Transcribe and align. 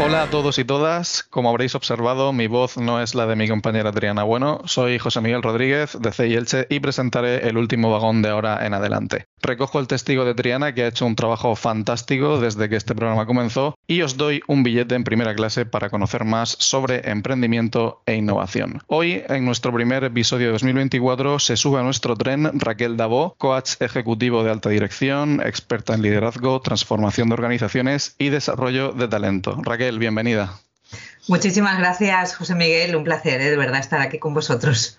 Hola 0.00 0.22
a 0.22 0.30
todos 0.30 0.60
y 0.60 0.64
todas. 0.64 1.24
Como 1.24 1.50
habréis 1.50 1.74
observado, 1.74 2.32
mi 2.32 2.46
voz 2.46 2.76
no 2.76 3.02
es 3.02 3.16
la 3.16 3.26
de 3.26 3.34
mi 3.34 3.48
compañera 3.48 3.90
Adriana 3.90 4.22
Bueno. 4.22 4.62
Soy 4.64 4.98
José 4.98 5.20
Miguel 5.20 5.42
Rodríguez 5.42 5.98
de 6.00 6.12
CI 6.12 6.66
y 6.68 6.78
presentaré 6.78 7.48
el 7.48 7.58
último 7.58 7.90
vagón 7.90 8.22
de 8.22 8.28
ahora 8.28 8.64
en 8.64 8.74
adelante. 8.74 9.26
Recojo 9.42 9.80
el 9.80 9.86
testigo 9.86 10.24
de 10.24 10.34
Triana 10.34 10.72
que 10.74 10.84
ha 10.84 10.88
hecho 10.88 11.06
un 11.06 11.16
trabajo 11.16 11.54
fantástico 11.56 12.40
desde 12.40 12.68
que 12.68 12.76
este 12.76 12.94
programa 12.94 13.26
comenzó 13.26 13.74
y 13.86 14.02
os 14.02 14.16
doy 14.16 14.40
un 14.46 14.62
billete 14.62 14.94
en 14.94 15.04
primera 15.04 15.34
clase 15.34 15.64
para 15.66 15.90
conocer 15.90 16.24
más 16.24 16.50
sobre 16.58 17.10
emprendimiento 17.10 18.02
e 18.06 18.14
innovación. 18.14 18.82
Hoy, 18.86 19.22
en 19.28 19.44
nuestro 19.44 19.72
primer 19.72 20.04
episodio 20.04 20.46
de 20.46 20.52
2024, 20.52 21.38
se 21.38 21.56
sube 21.56 21.80
a 21.80 21.82
nuestro 21.82 22.16
tren 22.16 22.50
Raquel 22.60 22.96
Dabó, 22.96 23.34
coach 23.38 23.72
ejecutivo 23.80 24.44
de 24.44 24.50
alta 24.50 24.70
dirección, 24.70 25.40
experta 25.44 25.94
en 25.94 26.02
liderazgo, 26.02 26.60
transformación 26.60 27.28
de 27.28 27.34
organizaciones 27.34 28.14
y 28.18 28.28
desarrollo 28.28 28.92
de 28.92 29.08
talento. 29.08 29.58
Raquel, 29.62 29.87
bienvenida. 29.96 30.58
Muchísimas 31.28 31.78
gracias, 31.78 32.34
José 32.34 32.54
Miguel. 32.54 32.96
Un 32.96 33.04
placer, 33.04 33.40
¿eh? 33.40 33.50
de 33.50 33.56
verdad, 33.56 33.80
estar 33.80 34.00
aquí 34.00 34.18
con 34.18 34.34
vosotros. 34.34 34.98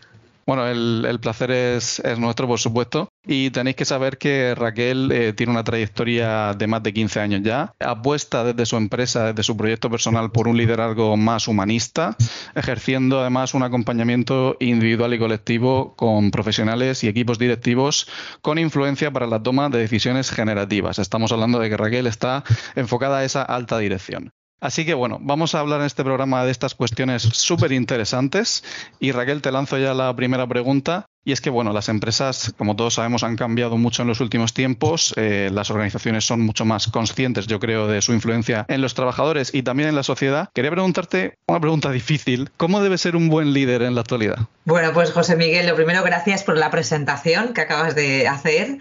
Bueno, 0.49 0.65
el, 0.65 1.19
placer 1.19 1.51
es, 1.51 2.01
nuestro, 2.17 2.47
por 2.47 2.59
supuesto. 2.59 3.09
Y 3.23 3.51
tenéis 3.51 3.75
que 3.75 3.85
saber 3.85 4.17
que 4.17 4.55
Raquel 4.55 5.11
eh, 5.11 5.33
tiene 5.33 5.51
una 5.51 5.63
trayectoria 5.63 6.55
de 6.55 6.65
más 6.65 6.81
de 6.81 6.91
15 6.91 7.19
años 7.19 7.41
ya. 7.43 7.71
Apuesta 7.79 8.43
desde 8.43 8.65
su 8.65 8.75
empresa, 8.75 9.27
desde 9.27 9.43
su 9.43 9.55
proyecto 9.55 9.91
personal, 9.91 10.31
por 10.31 10.47
un 10.47 10.57
liderazgo 10.57 11.15
más 11.17 11.47
humanista, 11.47 12.17
ejerciendo 12.55 13.19
además 13.21 13.53
un 13.53 13.61
acompañamiento 13.61 14.57
individual 14.59 15.13
y 15.13 15.19
colectivo 15.19 15.95
con 15.95 16.31
profesionales 16.31 17.03
y 17.03 17.09
equipos 17.09 17.37
directivos 17.37 18.07
con 18.41 18.57
influencia 18.57 19.11
para 19.11 19.27
la 19.27 19.43
toma 19.43 19.69
de 19.69 19.77
decisiones 19.77 20.31
generativas. 20.31 20.97
Estamos 20.97 21.31
hablando 21.31 21.59
de 21.59 21.69
que 21.69 21.77
Raquel 21.77 22.07
está 22.07 22.43
enfocada 22.75 23.19
a 23.19 23.23
esa 23.23 23.43
alta 23.43 23.77
dirección. 23.77 24.31
Así 24.61 24.85
que 24.85 24.93
bueno, 24.93 25.17
vamos 25.21 25.55
a 25.55 25.59
hablar 25.59 25.79
en 25.81 25.87
este 25.87 26.03
programa 26.03 26.43
de 26.45 26.51
estas 26.51 26.75
cuestiones 26.75 27.21
súper 27.21 27.71
interesantes 27.71 28.63
y 28.99 29.11
Raquel, 29.11 29.41
te 29.41 29.51
lanzo 29.51 29.77
ya 29.77 29.93
la 29.93 30.15
primera 30.15 30.47
pregunta. 30.47 31.05
Y 31.25 31.33
es 31.33 31.41
que, 31.41 31.49
bueno, 31.49 31.73
las 31.73 31.89
empresas, 31.89 32.55
como 32.57 32.75
todos 32.75 32.95
sabemos, 32.95 33.23
han 33.23 33.35
cambiado 33.35 33.77
mucho 33.77 34.01
en 34.01 34.07
los 34.07 34.21
últimos 34.21 34.53
tiempos. 34.53 35.13
Eh, 35.17 35.49
las 35.53 35.69
organizaciones 35.69 36.25
son 36.25 36.41
mucho 36.41 36.65
más 36.65 36.87
conscientes, 36.87 37.45
yo 37.45 37.59
creo, 37.59 37.87
de 37.87 38.01
su 38.01 38.13
influencia 38.13 38.65
en 38.69 38.81
los 38.81 38.95
trabajadores 38.95 39.53
y 39.53 39.61
también 39.61 39.89
en 39.89 39.95
la 39.95 40.03
sociedad. 40.03 40.49
Quería 40.55 40.71
preguntarte 40.71 41.35
una 41.47 41.59
pregunta 41.59 41.91
difícil. 41.91 42.49
¿Cómo 42.57 42.81
debe 42.81 42.97
ser 42.97 43.15
un 43.15 43.29
buen 43.29 43.53
líder 43.53 43.81
en 43.81 43.95
la 43.95 44.01
actualidad? 44.01 44.39
Bueno, 44.63 44.91
pues 44.93 45.11
José 45.11 45.35
Miguel, 45.35 45.67
lo 45.67 45.75
primero, 45.75 46.03
gracias 46.03 46.43
por 46.43 46.57
la 46.57 46.71
presentación 46.71 47.53
que 47.53 47.61
acabas 47.61 47.95
de 47.95 48.27
hacer. 48.27 48.79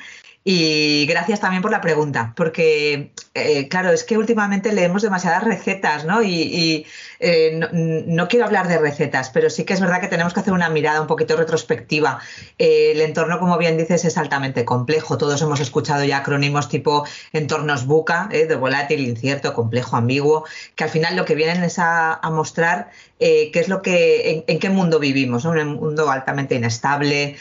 Y 0.51 1.05
gracias 1.05 1.41
también 1.41 1.61
por 1.61 1.71
la 1.71 1.83
pregunta, 1.83 2.33
porque 2.35 3.13
eh, 3.35 3.69
claro, 3.69 3.91
es 3.91 4.03
que 4.03 4.17
últimamente 4.17 4.73
leemos 4.73 5.03
demasiadas 5.03 5.45
recetas, 5.45 6.07
¿no? 6.07 6.23
Y, 6.23 6.87
eh, 7.21 7.61
no, 7.73 8.29
quiero 8.29 8.47
hablar 8.47 8.69
de 8.69 8.79
recetas, 8.79 9.31
pero 9.31 9.51
sí 9.51 9.65
que 9.65 9.75
es 9.75 9.81
verdad 9.81 10.01
que 10.01 10.09
tenemos 10.09 10.35
que 10.35 10.41
hacer 10.41 10.53
una 10.53 10.69
mirada 10.69 11.01
un 11.01 11.07
poquito 11.07 11.37
retrospectiva. 11.37 12.21
Eh, 12.59 12.93
el 12.93 13.01
entorno, 13.01 13.39
como 13.39 13.59
bien 13.59 13.77
dices, 13.77 14.05
es 14.05 14.17
altamente 14.17 14.65
complejo. 14.65 15.19
Todos 15.19 15.43
hemos 15.43 15.61
escuchado 15.61 16.05
ya 16.05 16.19
acrónimos 16.19 16.69
tipo 16.69 17.05
entornos 17.33 17.87
buca, 17.87 18.29
de 18.31 18.55
volátil, 18.57 19.01
incierto, 19.01 19.55
complejo, 19.55 19.97
ambiguo, 19.97 20.45
que 20.75 20.85
al 20.85 20.91
final 20.91 21.17
lo 21.17 21.25
que 21.25 21.35
vienen 21.35 21.63
es 21.65 21.79
a, 21.79 22.21
mostrar 22.29 22.91
qué 23.19 23.51
es 23.55 23.69
lo 23.69 23.83
que, 23.83 24.45
en, 24.47 24.59
qué 24.59 24.71
mundo 24.71 24.99
vivimos. 25.01 25.45
Un 25.45 25.75
mundo 25.75 26.11
altamente 26.11 26.55
inestable, 26.55 27.37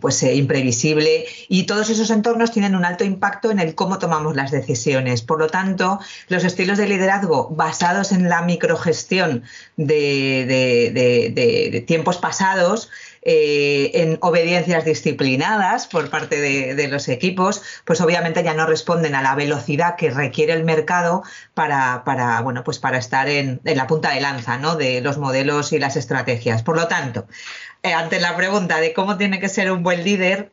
pues 0.00 0.22
imprevisible 0.22 1.26
y 1.48 1.64
todos 1.64 1.90
esos 1.90 2.10
entornos 2.10 2.50
tienen 2.50 2.74
un 2.74 2.84
alto 2.84 3.04
impacto 3.04 3.50
en 3.50 3.60
el 3.60 3.74
cómo 3.74 3.98
tomamos 3.98 4.34
las 4.34 4.50
decisiones. 4.50 5.22
Por 5.22 5.38
lo 5.38 5.46
tanto, 5.48 6.00
los 6.28 6.44
estilos 6.44 6.78
de 6.78 6.88
liderazgo 6.88 7.48
basados 7.50 8.12
en 8.12 8.15
la 8.24 8.42
microgestión 8.42 9.44
de, 9.76 11.04
tiempos 11.86 12.18
pasados 12.18 12.90
eh, 13.22 13.90
en 13.94 14.18
obediencias 14.20 14.84
disciplinadas 14.84 15.86
por 15.86 16.10
parte 16.10 16.40
de, 16.40 16.88
los 16.88 17.08
equipos, 17.08 17.62
pues 17.84 18.00
obviamente 18.00 18.44
ya 18.44 18.54
no 18.54 18.66
responden 18.66 19.14
a 19.16 19.22
la 19.22 19.34
velocidad 19.34 19.96
que 19.96 20.10
requiere 20.10 20.52
el 20.52 20.62
mercado 20.64 21.22
para, 21.54 22.02
bueno, 22.42 22.62
pues 22.62 22.78
para 22.78 22.98
estar 22.98 23.28
en, 23.28 23.60
la 23.64 23.86
punta 23.86 24.10
de 24.10 24.20
lanza 24.20 24.58
de 24.76 25.00
los 25.00 25.18
modelos 25.18 25.72
y 25.72 25.78
las 25.78 25.96
estrategias. 25.96 26.62
Por 26.62 26.76
lo 26.76 26.86
tanto, 26.86 27.26
eh, 27.82 27.92
ante 27.92 28.20
la 28.20 28.36
pregunta 28.36 28.80
de 28.80 28.92
cómo 28.92 29.16
tiene 29.16 29.40
que 29.40 29.48
ser 29.48 29.70
un 29.72 29.82
buen 29.82 30.04
líder, 30.04 30.52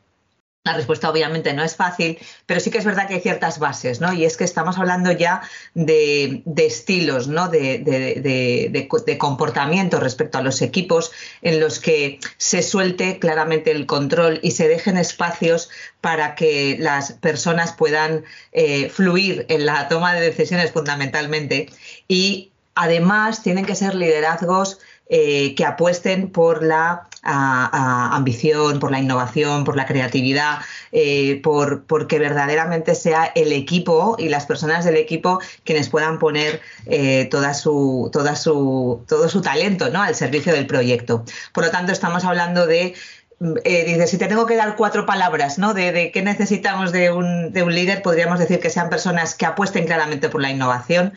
la 0.64 0.74
respuesta 0.74 1.10
obviamente 1.10 1.54
no 1.54 1.62
es 1.62 1.76
fácil, 1.76 2.18
pero 2.46 2.62
sí 2.62 2.72
que 2.72 2.78
es 2.78 2.86
verdad 2.86 3.08
que 3.08 3.16
hay 3.16 3.20
ciertas 3.20 3.60
bases, 3.60 4.00
¿no? 4.00 4.14
Y 4.14 4.24
es 4.24 4.38
que 4.38 4.46
estamos 4.46 4.78
hablando 4.78 5.12
ya 5.12 5.42
de, 5.74 6.42
estilos, 6.56 7.28
¿no? 7.28 7.50
De, 7.50 7.80
de, 7.80 9.18
comportamiento 9.18 10.00
respecto 10.00 10.38
a 10.38 10.42
los 10.42 10.62
equipos 10.62 11.12
en 11.42 11.60
los 11.60 11.80
que 11.80 12.20
se 12.38 12.64
suelte 12.64 13.20
claramente 13.20 13.72
el 13.72 13.86
control 13.86 14.40
y 14.42 14.52
se 14.52 14.70
dejen 14.70 14.98
espacios 14.98 15.70
para 16.00 16.36
que 16.36 16.78
las 16.80 17.14
personas 17.14 17.74
puedan 17.74 18.24
eh, 18.54 18.90
fluir 18.90 19.46
en 19.50 19.66
la 19.66 19.90
toma 19.90 20.14
de 20.14 20.22
decisiones 20.22 20.72
fundamentalmente. 20.72 21.68
Y 22.08 22.53
además 22.76 23.44
tienen 23.44 23.66
que 23.66 23.76
ser 23.76 23.96
liderazgos 23.96 24.80
eh, 25.10 25.54
que 25.56 25.66
apuesten 25.66 26.30
por 26.30 26.64
la 26.64 27.08
ambición, 27.22 28.80
por 28.80 28.92
la 28.92 29.00
innovación, 29.00 29.64
por 29.64 29.78
la 29.78 29.86
creatividad, 29.86 30.60
eh, 30.92 31.40
por, 31.42 31.86
verdaderamente 32.08 32.96
sea 32.96 33.32
el 33.36 33.54
equipo 33.54 34.16
y 34.18 34.28
las 34.28 34.46
personas 34.46 34.84
del 34.84 34.98
equipo 34.98 35.40
quienes 35.64 35.90
puedan 35.90 36.20
poner 36.20 36.62
eh, 36.86 37.30
todo 37.32 37.54
su 37.54 39.42
talento 39.44 39.90
¿no? 39.90 40.02
al 40.02 40.16
servicio 40.16 40.52
del 40.52 40.68
proyecto. 40.68 41.24
Por 41.54 41.66
lo 41.66 41.72
tanto, 41.72 41.92
estamos 41.92 42.26
hablando 42.26 42.66
de 42.66 42.94
dice, 43.40 44.08
si 44.08 44.18
te 44.18 44.28
tengo 44.28 44.46
que 44.46 44.56
dar 44.56 44.76
cuatro 44.76 45.06
palabras, 45.06 45.58
¿no? 45.58 45.74
De, 45.74 46.12
qué 46.14 46.22
necesitamos 46.22 46.92
de 46.92 47.12
un, 47.12 47.52
líder, 47.54 48.02
podríamos 48.02 48.40
decir 48.40 48.60
que 48.60 48.70
sean 48.70 48.90
personas 48.90 49.36
que 49.36 49.46
apuesten 49.46 49.86
claramente 49.86 50.30
por 50.30 50.42
la 50.42 50.50
innovación, 50.50 51.14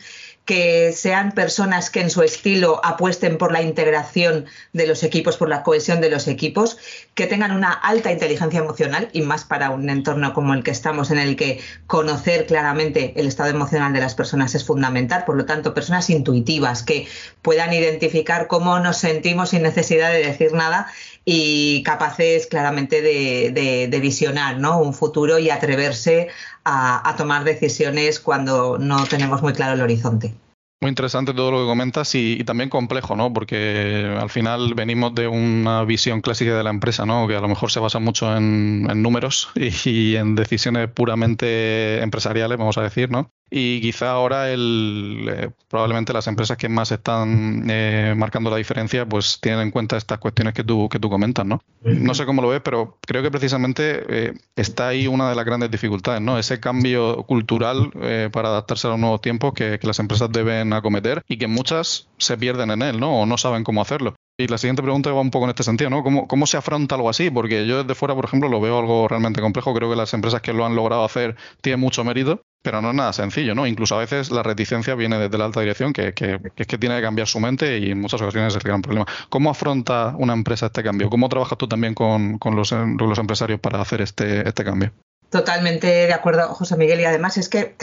que 0.47 0.93
sean 0.93 1.33
personas 1.33 1.89
que 1.89 1.99
en 1.99 2.09
su 2.09 2.23
estilo 2.23 2.79
apuesten 2.81 3.37
por 3.37 3.51
la 3.51 3.61
integración 3.61 4.45
de 4.71 4.87
los 4.87 5.03
equipos, 5.03 5.35
por 5.35 5.49
la 5.49 5.61
cohesión 5.61 5.99
de 5.99 6.09
los 6.09 6.29
equipos, 6.29 6.77
que 7.15 7.27
tengan 7.27 7.51
una 7.51 7.73
alta 7.73 8.13
inteligencia 8.13 8.61
emocional 8.61 9.09
y 9.11 9.23
más 9.23 9.43
para 9.43 9.71
un 9.71 9.89
entorno 9.89 10.33
como 10.33 10.53
el 10.53 10.63
que 10.63 10.71
estamos, 10.71 11.11
en 11.11 11.19
el 11.19 11.35
que 11.35 11.59
conocer 11.85 12.45
claramente 12.45 13.11
el 13.17 13.27
estado 13.27 13.49
emocional 13.49 13.91
de 13.91 13.99
las 13.99 14.15
personas 14.15 14.55
es 14.55 14.63
fundamental. 14.63 15.25
Por 15.25 15.35
lo 15.35 15.45
tanto, 15.45 15.73
personas 15.73 16.09
intuitivas 16.09 16.81
que 16.81 17.07
puedan 17.41 17.73
identificar 17.73 18.47
cómo 18.47 18.79
nos 18.79 18.99
sentimos 18.99 19.49
sin 19.49 19.63
necesidad 19.63 20.13
de 20.13 20.25
decir 20.25 20.53
nada 20.53 20.87
y 21.29 21.83
capaces 21.83 22.47
claramente 22.47 23.01
de, 23.01 23.99
visionar 23.99 24.59
¿no? 24.59 24.79
un 24.79 24.93
futuro 24.93 25.39
y 25.39 25.49
atreverse 25.49 26.29
a, 26.63 27.13
tomar 27.17 27.43
decisiones 27.43 28.21
cuando 28.21 28.77
no 28.77 29.05
tenemos 29.07 29.41
muy 29.41 29.51
claro 29.51 29.73
el 29.73 29.81
horizonte. 29.81 30.33
Muy 30.79 30.87
interesante 30.87 31.33
todo 31.33 31.51
lo 31.51 31.59
que 31.59 31.65
comentas 31.65 32.15
y, 32.15 32.41
también 32.45 32.69
complejo, 32.69 33.17
¿no? 33.17 33.33
Porque 33.33 34.15
al 34.17 34.29
final 34.29 34.73
venimos 34.73 35.15
de 35.15 35.27
una 35.27 35.83
visión 35.83 36.21
clásica 36.21 36.55
de 36.55 36.63
la 36.63 36.69
empresa, 36.69 37.05
¿no? 37.05 37.27
Que 37.27 37.35
a 37.35 37.41
lo 37.41 37.49
mejor 37.49 37.71
se 37.71 37.81
basa 37.81 37.99
mucho 37.99 38.33
en, 38.33 38.83
números 39.01 39.49
y, 39.55 40.15
en 40.15 40.33
decisiones 40.35 40.87
puramente 40.89 42.01
empresariales, 42.01 42.57
vamos 42.57 42.77
a 42.77 42.83
decir, 42.83 43.11
¿no? 43.11 43.33
Y 43.49 43.79
quizá 43.79 44.11
ahora 44.11 44.51
el, 44.51 45.25
eh, 45.29 45.49
probablemente 45.69 46.11
las 46.11 46.27
empresas 46.27 46.57
que 46.57 46.67
más 46.67 46.91
están 46.91 47.65
eh, 47.69 48.13
marcando 48.17 48.49
la 48.49 48.57
diferencia 48.57 49.05
pues 49.05 49.39
tienen 49.39 49.61
en 49.61 49.71
cuenta 49.71 49.95
estas 49.95 50.19
cuestiones 50.19 50.53
que 50.53 50.63
tú, 50.63 50.89
que 50.89 50.99
tú 50.99 51.09
comentas, 51.09 51.45
¿no? 51.45 51.61
No 51.81 52.13
sé 52.13 52.25
cómo 52.25 52.41
lo 52.41 52.49
ves, 52.49 52.61
pero 52.61 52.97
creo 53.05 53.23
que 53.23 53.31
precisamente 53.31 54.03
eh, 54.09 54.33
está 54.55 54.89
ahí 54.89 55.07
una 55.07 55.29
de 55.29 55.35
las 55.35 55.45
grandes 55.45 55.71
dificultades, 55.71 56.21
¿no? 56.21 56.37
Ese 56.37 56.59
cambio 56.59 57.23
cultural 57.23 57.91
para 58.31 58.49
adaptarse 58.49 58.87
a 58.87 58.91
los 58.91 58.99
nuevos 58.99 59.21
tiempos 59.21 59.53
que, 59.53 59.79
que, 59.79 59.87
las 59.87 59.99
empresas 59.99 60.31
deben 60.31 60.73
acometer 60.73 61.23
y 61.27 61.37
que 61.37 61.47
muchas 61.47 62.07
se 62.17 62.37
pierden 62.37 62.71
en 62.71 62.81
él, 62.81 62.99
¿no? 62.99 63.21
O 63.21 63.25
no 63.25 63.37
saben 63.37 63.63
cómo 63.63 63.81
hacerlo. 63.81 64.15
Y 64.39 64.47
la 64.47 64.59
siguiente 64.59 64.83
pregunta 64.83 65.11
va 65.11 65.21
un 65.21 65.31
poco 65.31 65.45
en 65.45 65.49
este 65.49 65.63
sentido, 65.63 65.89
¿no? 65.89 66.03
¿Cómo, 66.03 66.27
¿Cómo, 66.27 66.45
se 66.45 66.57
afronta 66.57 66.93
algo 66.93 67.09
así? 67.09 67.31
Porque 67.31 67.65
yo 67.65 67.81
desde 67.81 67.95
fuera, 67.95 68.13
por 68.13 68.25
ejemplo, 68.25 68.47
lo 68.49 68.61
veo 68.61 68.77
algo 68.77 69.07
realmente 69.07 69.41
complejo. 69.41 69.73
Creo 69.73 69.89
que 69.89 69.95
las 69.95 70.13
empresas 70.13 70.41
que 70.41 70.53
lo 70.53 70.63
han 70.63 70.75
logrado 70.75 71.03
hacer 71.03 71.35
tienen 71.61 71.79
mucho 71.79 72.03
mérito, 72.03 72.43
pero 72.61 72.79
no 72.79 72.89
es 72.89 72.95
nada 72.95 73.13
sencillo, 73.13 73.55
¿no? 73.55 73.65
Incluso 73.65 73.95
a 73.95 73.99
veces 73.99 74.29
la 74.29 74.43
reticencia 74.43 74.93
viene 74.93 75.17
desde 75.17 75.39
la 75.39 75.45
alta 75.45 75.61
dirección, 75.61 75.91
que, 75.91 76.13
que, 76.13 76.39
es 76.55 76.67
que 76.67 76.77
tiene 76.77 76.97
que 76.97 77.01
cambiar 77.01 77.27
su 77.27 77.39
mente 77.39 77.79
y 77.79 77.89
en 77.89 77.99
muchas 77.99 78.21
ocasiones 78.21 78.53
es 78.53 78.57
el 78.57 78.61
gran 78.61 78.83
problema. 78.83 79.07
¿Cómo 79.29 79.49
afronta 79.49 80.13
una 80.15 80.33
empresa 80.33 80.67
este 80.67 80.83
cambio? 80.83 81.09
¿Cómo 81.09 81.29
trabajas 81.29 81.57
tú 81.57 81.67
también 81.67 81.95
con, 81.95 82.37
con 82.37 82.55
los, 82.55 82.71
los, 82.71 83.17
empresarios 83.17 83.59
para 83.59 83.81
hacer 83.81 84.01
este, 84.01 84.47
este 84.47 84.63
cambio? 84.63 84.93
Totalmente 85.29 85.87
de 85.87 86.13
acuerdo, 86.13 86.47
José 86.53 86.77
Miguel. 86.77 87.01
Y 87.01 87.05
además 87.05 87.37
es 87.37 87.49
que 87.49 87.75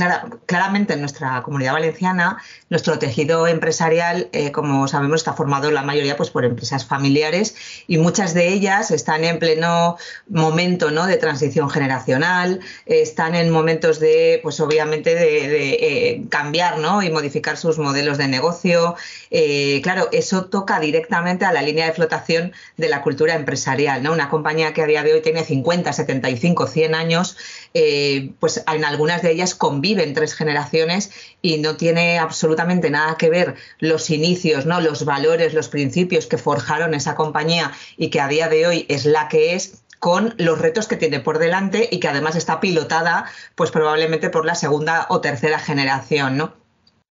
claramente 0.46 0.94
en 0.94 1.00
nuestra 1.00 1.42
comunidad 1.42 1.74
valenciana, 1.74 2.38
nuestro 2.70 2.98
tejido 2.98 3.46
empresarial, 3.46 4.30
eh, 4.32 4.50
como 4.50 4.88
sabemos, 4.88 5.20
está 5.20 5.34
formado 5.34 5.70
la 5.70 5.82
mayoría 5.82 6.16
pues, 6.16 6.30
por 6.30 6.46
empresas 6.46 6.86
familiares 6.86 7.54
y 7.86 7.98
muchas 7.98 8.32
de 8.32 8.48
ellas 8.48 8.90
están 8.90 9.24
en 9.24 9.38
pleno 9.38 9.98
momento 10.26 10.90
¿no? 10.90 11.06
de 11.06 11.18
transición 11.18 11.68
generacional, 11.68 12.60
están 12.86 13.34
en 13.34 13.50
momentos 13.50 14.00
de, 14.00 14.40
pues 14.42 14.58
obviamente, 14.60 15.14
de, 15.14 15.72
eh, 15.74 16.22
cambiar 16.30 16.78
¿no? 16.78 17.02
y 17.02 17.10
modificar 17.10 17.58
sus 17.58 17.78
modelos 17.78 18.16
de 18.16 18.26
negocio. 18.26 18.96
Eh, 19.30 19.82
claro, 19.82 20.08
eso 20.12 20.46
toca 20.46 20.80
directamente 20.80 21.44
a 21.44 21.52
la 21.52 21.60
línea 21.60 21.84
de 21.84 21.92
flotación 21.92 22.54
de 22.78 22.88
la 22.88 23.02
cultura 23.02 23.34
empresarial. 23.34 24.02
¿no? 24.02 24.12
Una 24.12 24.30
compañía 24.30 24.72
que 24.72 24.80
a 24.80 24.86
día 24.86 25.02
de 25.02 25.12
hoy 25.12 25.20
tiene 25.20 25.44
50, 25.44 25.92
75, 25.92 26.66
100 26.68 26.94
años 26.94 27.33
eh, 27.74 28.32
pues 28.40 28.62
en 28.66 28.84
algunas 28.84 29.22
de 29.22 29.32
ellas 29.32 29.54
conviven 29.54 30.14
tres 30.14 30.34
generaciones 30.34 31.10
y 31.42 31.58
no 31.58 31.76
tiene 31.76 32.18
absolutamente 32.18 32.90
nada 32.90 33.16
que 33.16 33.30
ver 33.30 33.54
los 33.78 34.10
inicios, 34.10 34.66
¿no? 34.66 34.80
los 34.80 35.04
valores, 35.04 35.54
los 35.54 35.68
principios 35.68 36.26
que 36.26 36.38
forjaron 36.38 36.94
esa 36.94 37.14
compañía 37.14 37.72
y 37.96 38.10
que 38.10 38.20
a 38.20 38.28
día 38.28 38.48
de 38.48 38.66
hoy 38.66 38.86
es 38.88 39.04
la 39.04 39.28
que 39.28 39.54
es 39.54 39.84
con 39.98 40.34
los 40.36 40.58
retos 40.58 40.86
que 40.86 40.96
tiene 40.96 41.20
por 41.20 41.38
delante 41.38 41.88
y 41.90 41.98
que 41.98 42.08
además 42.08 42.36
está 42.36 42.60
pilotada 42.60 43.24
pues 43.54 43.70
probablemente 43.70 44.28
por 44.28 44.44
la 44.44 44.54
segunda 44.54 45.06
o 45.08 45.20
tercera 45.22 45.58
generación, 45.58 46.36
¿no? 46.36 46.64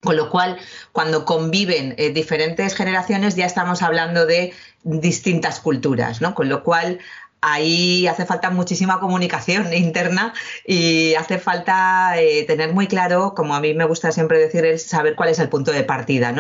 Con 0.06 0.18
lo 0.18 0.30
cual, 0.30 0.60
cuando 0.92 1.26
conviven 1.26 1.96
eh, 1.98 2.12
diferentes 2.12 2.76
generaciones, 2.76 3.36
ya 3.36 3.48
estamos 3.48 3.82
hablando 3.82 4.28
de 4.28 4.54
distintas 4.84 5.60
culturas, 5.60 6.22
¿no? 6.22 6.36
Con 6.36 6.48
lo 6.48 6.64
cual, 6.64 7.00
ahí 7.46 8.08
hace 8.08 8.26
falta 8.26 8.50
muchísima 8.50 9.00
comunicación 9.00 9.72
interna 9.74 10.34
y 10.66 11.14
hace 11.16 11.38
falta 11.38 12.20
eh, 12.20 12.44
tener 12.46 12.74
muy 12.74 12.88
claro, 12.88 13.34
como 13.36 13.56
a 13.56 13.60
mí 13.60 13.74
me 13.74 13.86
gusta 13.86 14.12
siempre 14.12 14.40
decir, 14.40 14.80
saber 14.80 15.16
cuál 15.16 15.30
es 15.30 15.40
el 15.40 15.50
punto 15.50 15.72
de 15.72 15.84
partida. 15.84 16.34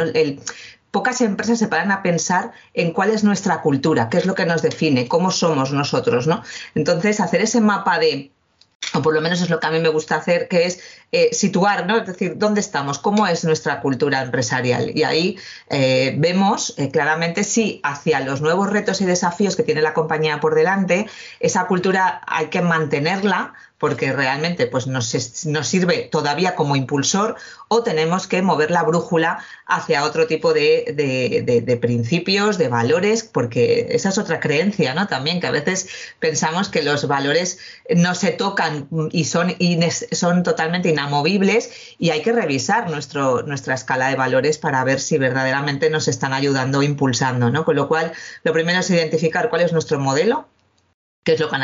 pocas 0.91 1.21
empresas 1.21 1.59
se 1.59 1.67
paran 1.67 1.91
a 1.91 2.01
pensar 2.01 2.51
en 2.73 2.91
cuál 2.91 3.11
es 3.11 3.23
nuestra 3.23 3.61
cultura, 3.61 4.09
qué 4.09 4.17
es 4.17 4.25
lo 4.25 4.33
que 4.33 4.45
nos 4.45 4.61
define, 4.61 5.07
cómo 5.07 5.31
somos 5.31 5.71
nosotros. 5.71 6.25
¿no? 6.27 6.43
Entonces, 6.73 7.19
hacer 7.19 7.41
ese 7.41 7.61
mapa 7.61 7.99
de 7.99 8.31
o 8.93 9.01
por 9.01 9.13
lo 9.13 9.21
menos 9.21 9.41
es 9.41 9.49
lo 9.49 9.59
que 9.59 9.67
a 9.67 9.71
mí 9.71 9.79
me 9.79 9.89
gusta 9.89 10.15
hacer, 10.15 10.47
que 10.47 10.65
es 10.65 10.79
eh, 11.11 11.29
situar, 11.33 11.85
¿no? 11.85 11.97
Es 11.97 12.07
decir, 12.07 12.33
¿dónde 12.37 12.59
estamos? 12.59 12.99
¿Cómo 12.99 13.25
es 13.27 13.45
nuestra 13.45 13.79
cultura 13.79 14.21
empresarial? 14.21 14.91
Y 14.93 15.03
ahí 15.03 15.37
eh, 15.69 16.15
vemos 16.17 16.73
eh, 16.77 16.89
claramente 16.89 17.43
si 17.43 17.79
hacia 17.83 18.19
los 18.19 18.41
nuevos 18.41 18.69
retos 18.69 19.01
y 19.01 19.05
desafíos 19.05 19.55
que 19.55 19.63
tiene 19.63 19.81
la 19.81 19.93
compañía 19.93 20.39
por 20.39 20.55
delante, 20.55 21.07
esa 21.39 21.67
cultura 21.67 22.21
hay 22.27 22.47
que 22.47 22.61
mantenerla 22.61 23.53
porque 23.77 24.13
realmente 24.13 24.67
pues, 24.67 24.87
nos, 24.87 25.45
nos, 25.45 25.67
sirve 25.67 26.07
todavía 26.11 26.55
como 26.55 26.75
impulsor 26.75 27.35
o 27.67 27.83
tenemos 27.83 28.25
que 28.25 28.41
mover 28.41 28.71
la 28.71 28.83
brújula 28.83 29.39
hacia 29.67 30.05
otro 30.05 30.27
tipo 30.27 30.53
de, 30.53 30.93
de, 30.95 31.77
principios, 31.77 32.57
de 32.57 32.69
valores, 32.69 33.23
porque 33.23 33.87
esa 33.89 34.09
es 34.09 34.17
otra 34.17 34.39
creencia, 34.39 34.93
¿no? 34.93 35.07
También 35.07 35.41
que 35.41 35.47
a 35.47 35.51
veces 35.51 35.89
pensamos 36.19 36.69
que 36.69 36.83
los 36.83 37.07
valores 37.07 37.59
no 37.93 38.15
se 38.15 38.31
tocan 38.31 38.87
y 39.11 39.25
son, 39.25 39.53
son 40.11 40.43
totalmente 40.43 40.89
inamovibles 40.95 41.71
y 41.97 42.09
hay 42.11 42.21
que 42.21 42.31
revisar 42.31 42.89
nuestro, 42.89 43.43
nuestra 43.43 43.75
escala 43.75 44.07
de 44.07 44.15
valores 44.15 44.57
para 44.57 44.83
ver 44.83 44.99
si 44.99 45.17
verdaderamente 45.17 45.89
nos 45.89 46.07
están 46.07 46.33
ayudando 46.33 46.79
o 46.79 46.83
impulsando, 46.83 47.49
¿no? 47.51 47.65
Con 47.65 47.75
lo 47.75 47.87
cual, 47.87 48.13
lo 48.43 48.53
primero 48.53 48.79
es 48.79 48.89
identificar 48.89 49.49
cuál 49.49 49.61
es 49.61 49.73
nuestro 49.73 49.99
modelo, 49.99 50.47
qué 51.25 51.33
es 51.33 51.39
lo 51.39 51.49
que 51.49 51.57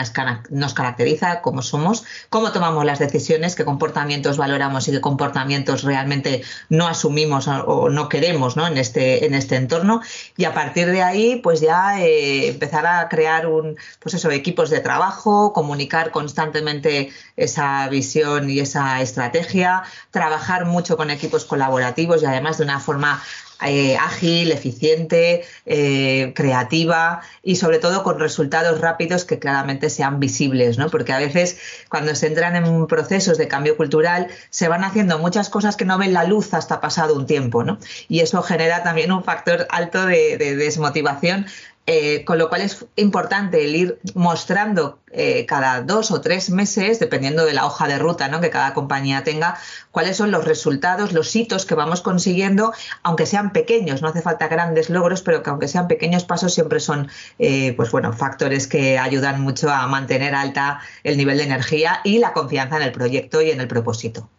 nos 0.50 0.74
caracteriza, 0.74 1.42
cómo 1.42 1.62
somos, 1.62 2.04
cómo 2.30 2.52
tomamos 2.52 2.84
las 2.84 3.00
decisiones, 3.00 3.56
qué 3.56 3.64
comportamientos 3.64 4.36
valoramos 4.36 4.88
y 4.88 4.92
qué 4.92 5.00
comportamientos 5.00 5.84
realmente 5.84 6.42
no 6.68 6.88
asumimos 6.88 7.48
o 7.48 7.90
no 7.90 8.10
queremos 8.10 8.42
¿no? 8.56 8.68
En, 8.68 8.78
este, 8.78 9.26
en 9.26 9.36
este 9.36 9.56
entorno. 9.56 10.02
Y 10.36 10.46
a 10.46 10.54
partir 10.54 10.88
de 10.88 11.04
ahí, 11.04 11.36
pues 11.38 11.62
ya 11.62 12.02
eh, 12.02 12.48
empezar 12.48 12.86
a 12.86 13.08
crear 13.08 13.46
un, 13.46 13.78
pues 14.00 14.16
eso, 14.16 14.32
equipos 14.32 14.70
de 14.70 14.80
trabajo, 14.80 15.54
comunicar 15.54 16.12
constantemente 16.12 17.12
esa 17.38 17.88
visión 17.90 18.50
y 18.50 18.60
esa 18.60 19.02
estrategia, 19.02 19.84
trabajar 20.10 20.66
mucho 20.66 20.98
con 20.98 21.12
equipos 21.12 21.46
colaborativos 21.46 22.24
y 22.24 22.26
además 22.26 22.58
de 22.58 22.64
una 22.64 22.80
forma 22.80 23.22
eh, 23.66 23.98
ágil, 23.98 24.52
eficiente, 24.52 25.44
eh, 25.66 26.34
creativa 26.36 27.22
y 27.44 27.58
sobre 27.58 27.80
todo 27.80 28.04
con 28.04 28.20
resultados 28.20 28.82
rápidos 28.82 29.26
que 29.26 29.40
claramente 29.40 29.90
sean 29.90 30.20
visibles, 30.20 30.78
¿no? 30.78 30.90
Porque 30.90 31.14
a 31.14 31.20
veces 31.20 31.58
cuando 31.90 32.16
se 32.16 32.28
entran 32.28 32.56
en 32.56 32.88
procesos 32.88 33.38
de 33.38 33.48
cambio 33.48 33.78
cultural 33.78 34.28
se 34.50 34.68
van 34.68 34.84
haciendo 34.84 35.20
muchas 35.20 35.50
cosas 35.50 35.76
que 35.76 35.86
no 35.86 35.98
ven 35.98 36.14
la 36.14 36.24
luz 36.24 36.54
hasta 36.54 36.82
pasado 36.82 37.16
un 37.16 37.26
tiempo, 37.26 37.64
¿no? 37.64 37.78
Y 38.08 38.22
eso 38.22 38.42
genera 38.42 38.84
también 38.84 39.12
un 39.12 39.24
factor 39.24 39.68
alto 39.70 40.06
de 40.06 40.38
desmotivación 40.58 41.46
eh, 41.88 42.24
con 42.26 42.38
lo 42.38 42.48
cual 42.48 42.62
es 42.62 42.86
importante 42.96 43.66
el 43.66 43.76
ir 43.76 44.00
mostrando 44.14 45.00
eh, 45.12 45.48
cada 45.48 45.82
dos 45.82 46.12
o 46.12 46.22
tres 46.22 46.52
meses, 46.52 47.00
dependiendo 47.00 47.44
de 47.44 47.54
la 47.54 47.66
hoja 47.66 47.88
de 47.88 47.98
ruta 47.98 48.28
¿no? 48.28 48.40
que 48.40 48.52
cada 48.52 48.76
compañía 48.76 49.24
tenga, 49.24 49.58
cuáles 49.90 50.16
son 50.16 50.30
los 50.30 50.46
resultados, 50.46 51.12
los 51.12 51.36
hitos 51.36 51.66
que 51.66 51.74
vamos 51.74 52.02
consiguiendo, 52.02 52.72
aunque 53.02 53.26
sean 53.26 53.52
pequeños, 53.52 54.04
no 54.04 54.10
hace 54.10 54.22
falta 54.22 54.48
grandes 54.48 54.92
logros, 54.92 55.24
pero 55.24 55.42
que 55.42 55.50
aunque 55.50 55.68
sean 55.68 55.88
pequeños 55.88 56.24
pasos 56.24 56.54
siempre 56.54 56.80
son 56.80 57.10
eh, 57.40 57.74
pues 57.76 57.92
bueno, 57.92 58.14
factores 58.14 58.68
que 58.68 59.00
ayudan 59.00 59.42
mucho 59.42 59.72
a 59.72 59.88
mantener 59.88 60.36
alta 60.36 60.82
el 61.04 61.18
nivel 61.18 61.38
de 61.40 61.46
energía 61.46 62.02
y 62.04 62.20
la 62.20 62.32
confianza 62.34 62.78
en 62.78 62.84
el 62.84 62.92
proyecto 62.92 63.42
y 63.42 63.50
en 63.50 63.60
el 63.60 63.68
propósito. 63.68 64.30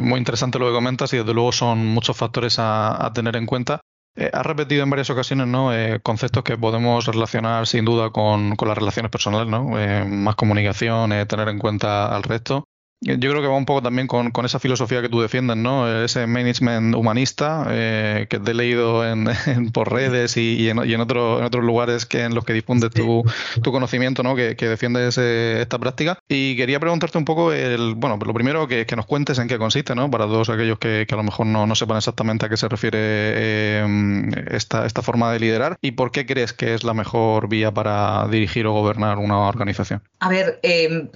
muy 0.00 0.18
interesante 0.18 0.58
lo 0.58 0.68
que 0.68 0.72
comentas 0.72 1.12
y 1.12 1.18
desde 1.18 1.34
luego 1.34 1.52
son 1.52 1.86
muchos 1.86 2.16
factores 2.16 2.56
a 2.58 3.10
tener 3.14 3.36
en 3.36 3.44
cuenta. 3.44 3.82
Eh, 4.14 4.30
has 4.32 4.44
repetido 4.44 4.82
en 4.82 4.90
varias 4.90 5.08
ocasiones 5.10 5.46
¿no? 5.46 5.74
Eh, 5.74 6.00
conceptos 6.02 6.44
que 6.44 6.58
podemos 6.58 7.06
relacionar 7.06 7.66
sin 7.66 7.84
duda 7.84 8.10
con, 8.10 8.56
con 8.56 8.68
las 8.68 8.76
relaciones 8.76 9.10
personales, 9.10 9.48
¿no? 9.48 9.78
Eh, 9.78 10.04
más 10.04 10.36
comunicación, 10.36 11.10
tener 11.26 11.48
en 11.48 11.58
cuenta 11.58 12.14
al 12.14 12.22
resto. 12.22 12.64
Yo 13.04 13.30
creo 13.30 13.42
que 13.42 13.48
va 13.48 13.56
un 13.56 13.64
poco 13.64 13.82
también 13.82 14.06
con, 14.06 14.30
esa 14.44 14.60
filosofía 14.60 15.02
que 15.02 15.08
tú 15.08 15.20
defiendes, 15.20 15.56
¿no? 15.56 16.04
Ese 16.04 16.26
management 16.28 16.94
humanista 16.94 17.66
eh, 17.68 18.26
que 18.30 18.38
te 18.38 18.52
he 18.52 18.54
leído 18.54 19.04
en, 19.04 19.26
por 19.72 19.92
redes 19.92 20.36
y, 20.36 20.68
en, 20.68 20.88
y 20.88 20.94
en, 20.94 21.00
otros 21.00 21.64
lugares 21.64 22.06
que 22.06 22.22
en 22.22 22.34
los 22.34 22.44
que 22.44 22.52
difundes 22.52 22.90
tu, 22.90 23.24
conocimiento, 23.64 24.22
¿no? 24.22 24.36
Que, 24.36 24.54
que 24.54 24.68
defiendes 24.68 25.18
esta 25.18 25.78
práctica. 25.78 26.18
Y 26.28 26.56
quería 26.56 26.78
preguntarte 26.78 27.18
un 27.18 27.24
poco, 27.24 27.52
el, 27.52 27.94
bueno, 27.96 28.18
lo 28.24 28.34
primero 28.34 28.68
que, 28.68 28.86
nos 28.94 29.06
cuentes 29.06 29.38
en 29.38 29.48
qué 29.48 29.58
consiste, 29.58 29.94
¿no? 29.94 30.10
Para 30.10 30.26
todos 30.26 30.48
aquellos 30.48 30.78
que, 30.78 31.06
a 31.10 31.16
lo 31.16 31.24
mejor 31.24 31.46
no, 31.46 31.74
sepan 31.74 31.96
exactamente 31.96 32.46
a 32.46 32.48
qué 32.48 32.56
se 32.56 32.68
refiere 32.68 32.98
eh, 33.00 34.30
esta, 34.50 34.86
esta 34.86 35.02
forma 35.02 35.32
de 35.32 35.40
liderar 35.40 35.76
y 35.80 35.92
por 35.92 36.12
qué 36.12 36.26
crees 36.26 36.52
que 36.52 36.74
es 36.74 36.84
la 36.84 36.94
mejor 36.94 37.48
vía 37.48 37.72
para 37.72 38.28
dirigir 38.28 38.66
o 38.66 38.72
gobernar 38.72 39.18
una 39.18 39.38
organización. 39.38 40.02
A 40.20 40.28
ver, 40.28 40.60
eh, 40.62 41.08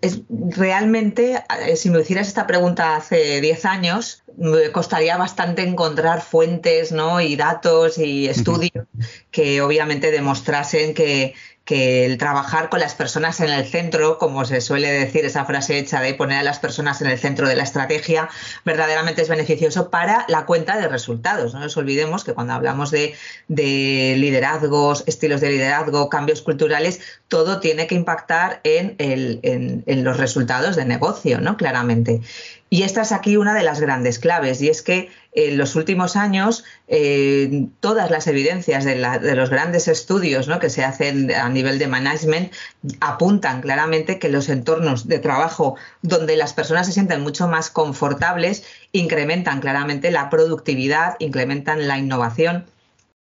es, 0.00 0.20
realmente, 0.28 1.42
eh, 1.66 1.76
si 1.76 1.90
me 1.90 2.00
hicieras 2.00 2.28
esta 2.28 2.46
pregunta 2.46 2.96
hace 2.96 3.40
10 3.40 3.64
años, 3.64 4.22
me 4.36 4.70
costaría 4.70 5.16
bastante 5.16 5.62
encontrar 5.62 6.22
fuentes 6.22 6.92
¿no? 6.92 7.20
y 7.20 7.36
datos 7.36 7.98
y 7.98 8.28
estudios 8.28 8.86
que 9.30 9.62
obviamente 9.62 10.10
demostrasen 10.10 10.94
que, 10.94 11.34
que 11.66 12.06
el 12.06 12.16
trabajar 12.16 12.70
con 12.70 12.78
las 12.78 12.94
personas 12.94 13.40
en 13.40 13.50
el 13.50 13.66
centro, 13.66 14.18
como 14.18 14.44
se 14.44 14.60
suele 14.60 14.88
decir 14.88 15.24
esa 15.24 15.44
frase 15.44 15.78
hecha 15.78 16.00
de 16.00 16.14
poner 16.14 16.38
a 16.38 16.42
las 16.44 16.60
personas 16.60 17.02
en 17.02 17.08
el 17.08 17.18
centro 17.18 17.48
de 17.48 17.56
la 17.56 17.64
estrategia, 17.64 18.28
verdaderamente 18.64 19.22
es 19.22 19.28
beneficioso 19.28 19.90
para 19.90 20.24
la 20.28 20.46
cuenta 20.46 20.78
de 20.78 20.86
resultados. 20.86 21.54
No 21.54 21.60
nos 21.60 21.76
olvidemos 21.76 22.22
que 22.22 22.34
cuando 22.34 22.52
hablamos 22.52 22.92
de, 22.92 23.16
liderazgos, 23.48 25.02
estilos 25.08 25.40
de 25.40 25.50
liderazgo, 25.50 26.08
cambios 26.08 26.40
culturales, 26.40 27.00
todo 27.26 27.58
tiene 27.58 27.88
que 27.88 27.96
impactar 27.96 28.60
en, 28.62 28.94
en 28.98 30.04
los 30.04 30.16
resultados 30.18 30.76
de 30.76 30.84
negocio, 30.84 31.40
¿no? 31.40 31.56
Claramente. 31.56 32.20
Y 32.68 32.82
esta 32.82 33.02
es 33.02 33.12
aquí 33.12 33.36
una 33.36 33.54
de 33.54 33.62
las 33.62 33.80
grandes 33.80 34.18
claves, 34.18 34.60
y 34.60 34.68
es 34.68 34.82
que 34.82 35.08
en 35.32 35.56
los 35.56 35.76
últimos 35.76 36.16
años 36.16 36.64
eh, 36.88 37.66
todas 37.80 38.10
las 38.10 38.26
evidencias 38.26 38.84
de, 38.84 38.96
los 38.96 39.50
grandes 39.50 39.86
estudios 39.86 40.48
que 40.60 40.70
se 40.70 40.82
hacen 40.82 41.32
a 41.32 41.48
nivel 41.48 41.78
de 41.78 41.86
management 41.86 42.52
apuntan 43.00 43.60
claramente 43.60 44.18
que 44.18 44.30
los 44.30 44.48
entornos 44.48 45.06
de 45.06 45.18
trabajo 45.18 45.76
donde 46.02 46.36
las 46.36 46.54
personas 46.54 46.86
se 46.86 46.92
sienten 46.92 47.20
mucho 47.20 47.46
más 47.46 47.70
confortables 47.70 48.64
incrementan 48.92 49.60
claramente 49.60 50.10
la 50.10 50.30
productividad, 50.30 51.16
incrementan 51.18 51.86
la 51.86 51.98
innovación 51.98 52.64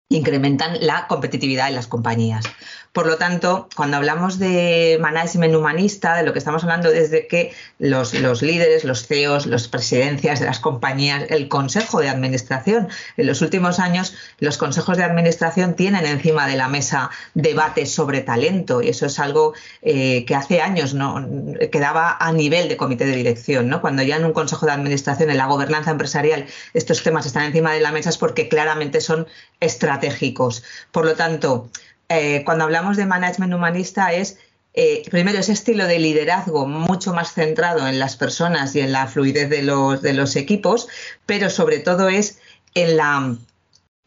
incrementan 0.09 0.77
la 0.81 1.07
competitividad 1.07 1.67
en 1.67 1.75
las 1.75 1.87
compañías. 1.87 2.45
Por 2.95 3.07
lo 3.07 3.17
tanto, 3.17 3.67
cuando 3.75 3.97
hablamos 3.97 4.39
de 4.39 4.97
management 5.01 5.53
humanista, 5.53 6.15
de 6.15 6.23
lo 6.23 6.31
que 6.31 6.39
estamos 6.39 6.63
hablando 6.63 6.89
es 6.89 7.11
de 7.11 7.27
que 7.27 7.51
los, 7.77 8.13
líderes, 8.41 8.85
los 8.85 9.05
CEOs, 9.05 9.47
las 9.47 9.67
presidencias 9.67 10.39
de 10.39 10.45
las 10.45 10.59
compañías, 10.59 11.25
el 11.29 11.49
consejo 11.49 11.99
de 11.99 12.07
administración, 12.07 12.87
en 13.17 13.27
los 13.27 13.41
últimos 13.41 13.79
años 13.79 14.15
los 14.39 14.57
consejos 14.57 14.95
de 14.95 15.03
administración 15.03 15.75
tienen 15.75 16.05
encima 16.05 16.47
de 16.47 16.55
la 16.55 16.69
mesa 16.69 17.09
debates 17.33 17.93
sobre 17.93 18.21
talento 18.21 18.81
y 18.81 18.87
eso 18.87 19.07
es 19.07 19.19
algo 19.19 19.53
eh, 19.81 20.23
que 20.23 20.35
hace 20.35 20.61
años 20.61 20.93
no 20.93 21.27
quedaba 21.73 22.15
a 22.17 22.31
nivel 22.31 22.69
de 22.69 22.77
comité 22.77 23.05
de 23.05 23.17
dirección. 23.17 23.67
¿no? 23.67 23.81
Cuando 23.81 24.03
ya 24.03 24.15
en 24.15 24.23
un 24.23 24.31
consejo 24.31 24.67
de 24.67 24.71
administración, 24.71 25.29
en 25.29 25.37
la 25.37 25.47
gobernanza 25.47 25.91
empresarial, 25.91 26.45
estos 26.73 27.03
temas 27.03 27.25
están 27.25 27.43
encima 27.43 27.73
de 27.73 27.81
la 27.81 27.91
mesa 27.91 28.09
es 28.09 28.17
porque 28.17 28.47
claramente 28.47 29.01
son 29.01 29.27
estratégicos. 29.95 30.63
Por 30.91 31.05
lo 31.05 31.15
tanto, 31.15 31.69
eh, 32.09 32.43
cuando 32.45 32.65
hablamos 32.65 32.97
de 32.97 33.05
management 33.05 33.53
humanista 33.53 34.13
es 34.13 34.37
eh, 34.73 35.03
primero 35.09 35.39
ese 35.39 35.53
estilo 35.53 35.87
de 35.87 35.99
liderazgo 35.99 36.67
mucho 36.67 37.13
más 37.13 37.33
centrado 37.33 37.87
en 37.87 37.97
las 37.97 38.17
personas 38.17 38.75
y 38.75 38.81
en 38.81 38.91
la 38.91 39.07
fluidez 39.07 39.49
de 39.49 39.61
los, 39.61 40.35
equipos, 40.35 40.87
pero 41.25 41.49
sobre 41.49 41.79
todo 41.79 42.09
es 42.09 42.39
en 42.73 42.97
la 42.97 43.37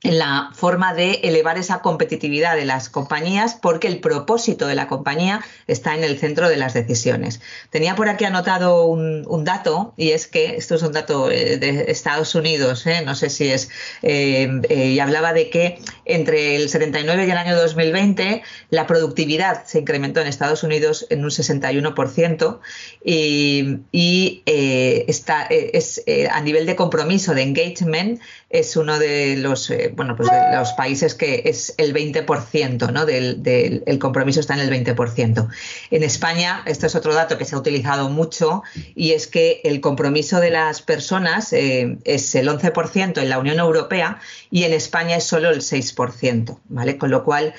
la 0.03 0.51
forma 0.55 0.95
de 0.95 1.15
elevar 1.25 1.59
esa 1.59 1.81
competitividad 1.81 2.55
de 2.55 2.65
las 2.65 2.89
compañías 2.89 3.59
porque 3.61 3.89
el 3.89 3.99
propósito 3.99 4.69
de 4.69 4.77
la 4.77 4.87
compañía 4.87 5.41
está 5.67 5.97
en 5.97 6.05
el 6.05 6.19
centro 6.21 6.49
de 6.49 6.57
las 6.57 6.73
decisiones. 6.73 7.41
Tenía 7.71 7.97
por 7.97 8.09
aquí 8.09 8.25
anotado 8.25 8.85
un, 8.87 9.45
dato 9.45 9.95
y 9.97 10.11
es 10.11 10.27
que 10.27 10.57
esto 10.57 10.77
es 10.77 10.83
un 10.83 10.93
dato 10.93 11.31
eh, 11.31 11.57
de 11.59 11.87
Estados 11.89 12.35
Unidos, 12.35 12.87
¿eh? 12.87 13.03
no 13.05 13.15
sé 13.15 13.31
si 13.31 13.49
es, 13.49 13.71
eh, 14.03 14.61
y 14.69 14.99
hablaba 15.01 15.33
de 15.33 15.51
que 15.51 15.81
entre 16.05 16.55
el 16.57 16.69
79 16.69 17.27
y 17.27 17.31
el 17.31 17.37
año 17.37 17.57
2020 17.57 18.43
la 18.71 18.87
productividad 18.87 19.65
se 19.65 19.81
incrementó 19.81 20.21
en 20.21 20.29
Estados 20.29 20.63
Unidos 20.63 21.07
en 21.11 21.25
un 21.25 21.31
61% 21.31 22.61
y, 23.05 23.79
y 23.91 24.43
está, 24.47 25.47
es, 25.51 26.05
a 26.31 26.41
nivel 26.41 26.67
de 26.67 26.77
compromiso, 26.77 27.35
de 27.35 27.43
engagement, 27.43 28.21
es 28.51 28.77
uno 28.77 28.99
de 28.99 29.37
los, 29.37 29.71
bueno, 29.95 30.17
pues 30.17 30.31
de 30.31 30.57
los 30.57 30.73
países 30.73 31.15
que 31.15 31.43
es 31.47 31.75
el 31.79 31.95
20%, 31.95 32.93
¿no? 32.93 33.07
Del, 33.07 33.83
el 33.87 33.99
compromiso 33.99 34.41
está 34.41 34.55
en 34.55 34.61
el 34.61 34.71
20%. 34.71 35.49
En 35.91 36.03
España, 36.03 36.63
esto 36.67 36.87
es 36.87 36.95
otro 36.95 37.15
dato 37.15 37.39
que 37.39 37.45
se 37.45 37.55
ha 37.55 37.59
utilizado 37.59 38.09
mucho, 38.09 38.63
y 38.95 39.13
es 39.13 39.27
que 39.27 39.61
el 39.65 39.81
compromiso 39.81 40.41
de 40.41 40.51
las 40.51 40.83
personas 40.83 41.53
eh, 41.53 41.99
es 42.05 42.35
el 42.35 42.49
11% 42.49 43.21
en 43.21 43.29
la 43.29 43.39
Unión 43.39 43.59
Europea 43.59 44.21
y 44.51 44.65
en 44.65 44.73
España 44.73 45.17
es 45.17 45.25
solo 45.25 45.51
el 45.51 45.61
6%, 45.61 46.59
¿vale? 46.69 46.99
Con 46.99 47.11
lo 47.11 47.25
cual 47.25 47.55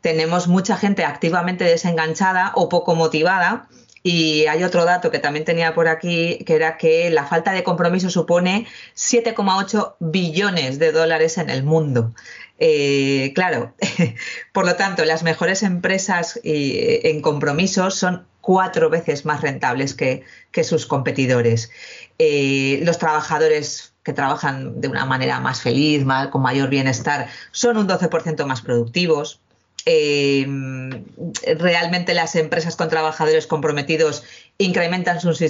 tenemos 0.00 0.48
mucha 0.48 0.76
gente 0.76 1.04
activamente 1.04 1.64
desenganchada 1.64 2.52
o 2.54 2.68
poco 2.68 2.94
motivada 2.94 3.68
y 4.02 4.46
hay 4.46 4.64
otro 4.64 4.84
dato 4.84 5.10
que 5.10 5.18
también 5.18 5.44
tenía 5.44 5.74
por 5.74 5.88
aquí, 5.88 6.38
que 6.46 6.54
era 6.54 6.76
que 6.76 7.10
la 7.10 7.26
falta 7.26 7.52
de 7.52 7.64
compromiso 7.64 8.10
supone 8.10 8.66
7,8 8.96 9.96
billones 10.00 10.78
de 10.78 10.92
dólares 10.92 11.38
en 11.38 11.50
el 11.50 11.62
mundo. 11.62 12.14
Eh, 12.58 13.32
claro, 13.34 13.74
por 14.52 14.66
lo 14.66 14.76
tanto, 14.76 15.04
las 15.04 15.22
mejores 15.22 15.62
empresas 15.62 16.40
eh, 16.44 17.02
en 17.04 17.22
compromiso 17.22 17.90
son 17.90 18.26
cuatro 18.40 18.90
veces 18.90 19.24
más 19.24 19.42
rentables 19.42 19.94
que, 19.94 20.24
sus 20.64 20.86
competidores. 20.86 21.70
Eh, 22.18 22.80
los 22.82 22.98
trabajadores 22.98 23.94
que 24.02 24.12
trabajan 24.12 24.80
de 24.80 24.88
una 24.88 25.04
manera 25.04 25.38
más 25.38 25.60
feliz, 25.60 26.04
con 26.32 26.42
mayor 26.42 26.68
bienestar, 26.68 27.28
son 27.52 27.76
un 27.76 27.86
12% 27.86 28.44
más 28.46 28.62
productivos. 28.62 29.40
Em, 29.90 31.06
realmente 31.56 32.12
las 32.12 32.36
empresas 32.36 32.76
con 32.76 32.90
trabajadores 32.90 33.46
comprometidos 33.46 34.22
incrementan 34.58 35.18
sus, 35.18 35.40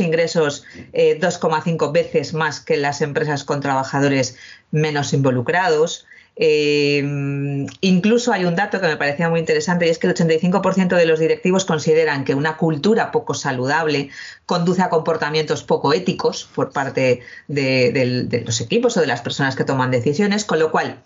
ingresos 0.00 0.64
2,5 0.94 1.88
eh, 1.88 1.92
veces 1.92 2.32
más 2.32 2.60
que 2.60 2.78
las 2.78 3.02
empresas 3.02 3.44
con 3.44 3.60
trabajadores 3.60 4.38
menos 4.70 5.12
involucrados. 5.12 6.06
Em, 6.36 7.66
incluso 7.82 8.32
hay 8.32 8.46
un 8.46 8.56
dato 8.56 8.80
que 8.80 8.86
me 8.86 8.96
parecía 8.96 9.28
muy 9.28 9.40
interesante 9.40 9.86
y 9.86 9.90
es 9.90 9.98
que 9.98 10.06
el 10.06 10.14
85% 10.14 10.96
de 10.96 11.04
los 11.04 11.18
directivos 11.20 11.66
consideran 11.66 12.24
que 12.24 12.34
una 12.34 12.56
cultura 12.56 13.10
poco 13.10 13.34
saludable 13.34 14.08
conduce 14.46 14.80
a 14.80 14.88
comportamientos 14.88 15.64
poco 15.64 15.92
éticos 15.92 16.48
por 16.54 16.72
parte 16.72 17.20
de 17.46 18.42
los 18.46 18.62
equipos 18.62 18.96
o 18.96 19.02
de 19.02 19.06
las 19.06 19.20
personas 19.20 19.54
que 19.54 19.64
toman 19.64 19.90
decisiones, 19.90 20.46
con 20.46 20.60
lo 20.60 20.72
cual 20.72 21.02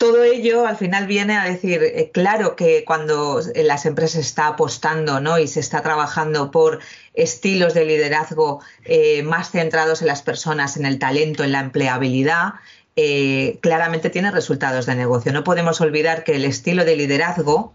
todo 0.00 0.24
ello 0.24 0.66
al 0.66 0.78
final 0.78 1.06
viene 1.06 1.36
a 1.36 1.44
decir, 1.44 1.82
eh, 1.82 2.10
claro 2.10 2.56
que 2.56 2.84
cuando 2.86 3.42
las 3.54 3.84
empresas 3.84 4.22
está 4.22 4.46
apostando 4.46 5.20
¿no? 5.20 5.38
y 5.38 5.46
se 5.46 5.60
está 5.60 5.82
trabajando 5.82 6.50
por 6.50 6.78
estilos 7.12 7.74
de 7.74 7.84
liderazgo 7.84 8.62
eh, 8.86 9.22
más 9.22 9.50
centrados 9.50 10.00
en 10.00 10.08
las 10.08 10.22
personas, 10.22 10.78
en 10.78 10.86
el 10.86 10.98
talento, 10.98 11.44
en 11.44 11.52
la 11.52 11.60
empleabilidad, 11.60 12.54
eh, 12.96 13.58
claramente 13.60 14.08
tiene 14.08 14.30
resultados 14.30 14.86
de 14.86 14.94
negocio. 14.94 15.34
No 15.34 15.44
podemos 15.44 15.82
olvidar 15.82 16.24
que 16.24 16.36
el 16.36 16.46
estilo 16.46 16.86
de 16.86 16.96
liderazgo 16.96 17.74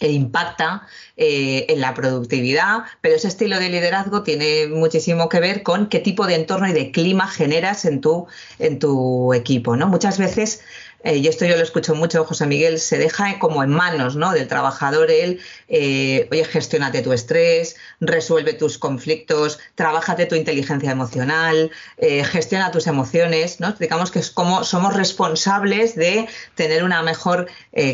impacta 0.00 0.86
en 1.16 1.78
la 1.80 1.92
productividad, 1.92 2.84
pero 3.02 3.16
ese 3.16 3.28
estilo 3.28 3.58
de 3.58 3.68
liderazgo 3.68 4.22
tiene 4.22 4.68
muchísimo 4.68 5.28
que 5.28 5.40
ver 5.40 5.62
con 5.62 5.88
qué 5.88 5.98
tipo 5.98 6.26
de 6.26 6.36
entorno 6.36 6.68
y 6.68 6.72
de 6.72 6.90
clima 6.90 7.28
generas 7.28 7.84
en 7.84 8.00
tu, 8.00 8.26
en 8.58 8.78
tu 8.78 9.34
equipo. 9.34 9.76
¿no? 9.76 9.88
Muchas 9.88 10.16
veces 10.16 10.62
eh, 11.02 11.16
y 11.16 11.28
esto 11.28 11.46
yo 11.46 11.56
lo 11.56 11.62
escucho 11.62 11.94
mucho, 11.94 12.24
José 12.24 12.46
Miguel, 12.46 12.78
se 12.78 12.98
deja 12.98 13.38
como 13.38 13.62
en 13.62 13.70
manos 13.70 14.16
¿no? 14.16 14.32
del 14.32 14.48
trabajador 14.48 15.10
él, 15.10 15.40
eh, 15.68 16.28
oye, 16.30 16.44
gestiónate 16.44 17.02
tu 17.02 17.12
estrés, 17.12 17.76
resuelve 18.00 18.52
tus 18.52 18.76
conflictos, 18.76 19.58
trabájate 19.74 20.26
tu 20.26 20.34
inteligencia 20.34 20.90
emocional, 20.90 21.70
eh, 21.96 22.24
gestiona 22.24 22.70
tus 22.70 22.86
emociones, 22.86 23.60
¿no? 23.60 23.72
Digamos 23.72 24.10
que 24.10 24.18
es 24.18 24.30
como 24.30 24.64
somos 24.64 24.94
responsables 24.94 25.94
de 25.94 26.28
tener 26.54 26.84
una 26.84 27.02
mejor 27.02 27.48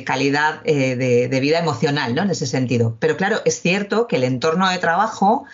calidad 0.04 0.62
de, 0.62 1.38
vida 1.40 1.58
emocional, 1.58 2.14
¿no? 2.14 2.22
En 2.22 2.30
ese 2.30 2.46
sentido. 2.46 2.96
Pero 2.98 3.16
claro, 3.16 3.40
es 3.44 3.60
cierto 3.60 4.06
que 4.08 4.16
el 4.16 4.24
entorno 4.24 4.68
de 4.68 4.78
trabajo 4.78 5.44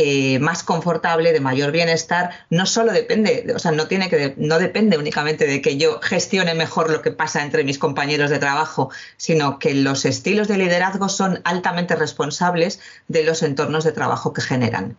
eh, 0.00 0.38
más 0.38 0.62
confortable, 0.62 1.32
de 1.32 1.40
mayor 1.40 1.72
bienestar, 1.72 2.30
no 2.50 2.66
solo 2.66 2.92
depende, 2.92 3.52
o 3.52 3.58
sea, 3.58 3.72
no 3.72 3.88
tiene 3.88 4.08
que, 4.08 4.32
no 4.36 4.60
depende 4.60 4.96
únicamente 4.96 5.44
de 5.44 5.60
que 5.60 5.76
yo 5.76 5.98
gestione 6.00 6.54
mejor 6.54 6.88
lo 6.88 7.02
que 7.02 7.10
pasa 7.10 7.42
entre 7.42 7.64
mis 7.64 7.80
compañeros 7.80 8.30
de 8.30 8.38
trabajo, 8.38 8.90
sino 9.16 9.58
que 9.58 9.74
los 9.74 10.04
estilos 10.04 10.46
de 10.46 10.56
liderazgo 10.56 11.08
son 11.08 11.40
altamente 11.42 11.96
responsables 11.96 12.78
de 13.08 13.24
los 13.24 13.42
entornos 13.42 13.82
de 13.82 13.90
trabajo 13.90 14.32
que 14.32 14.40
generan. 14.40 14.96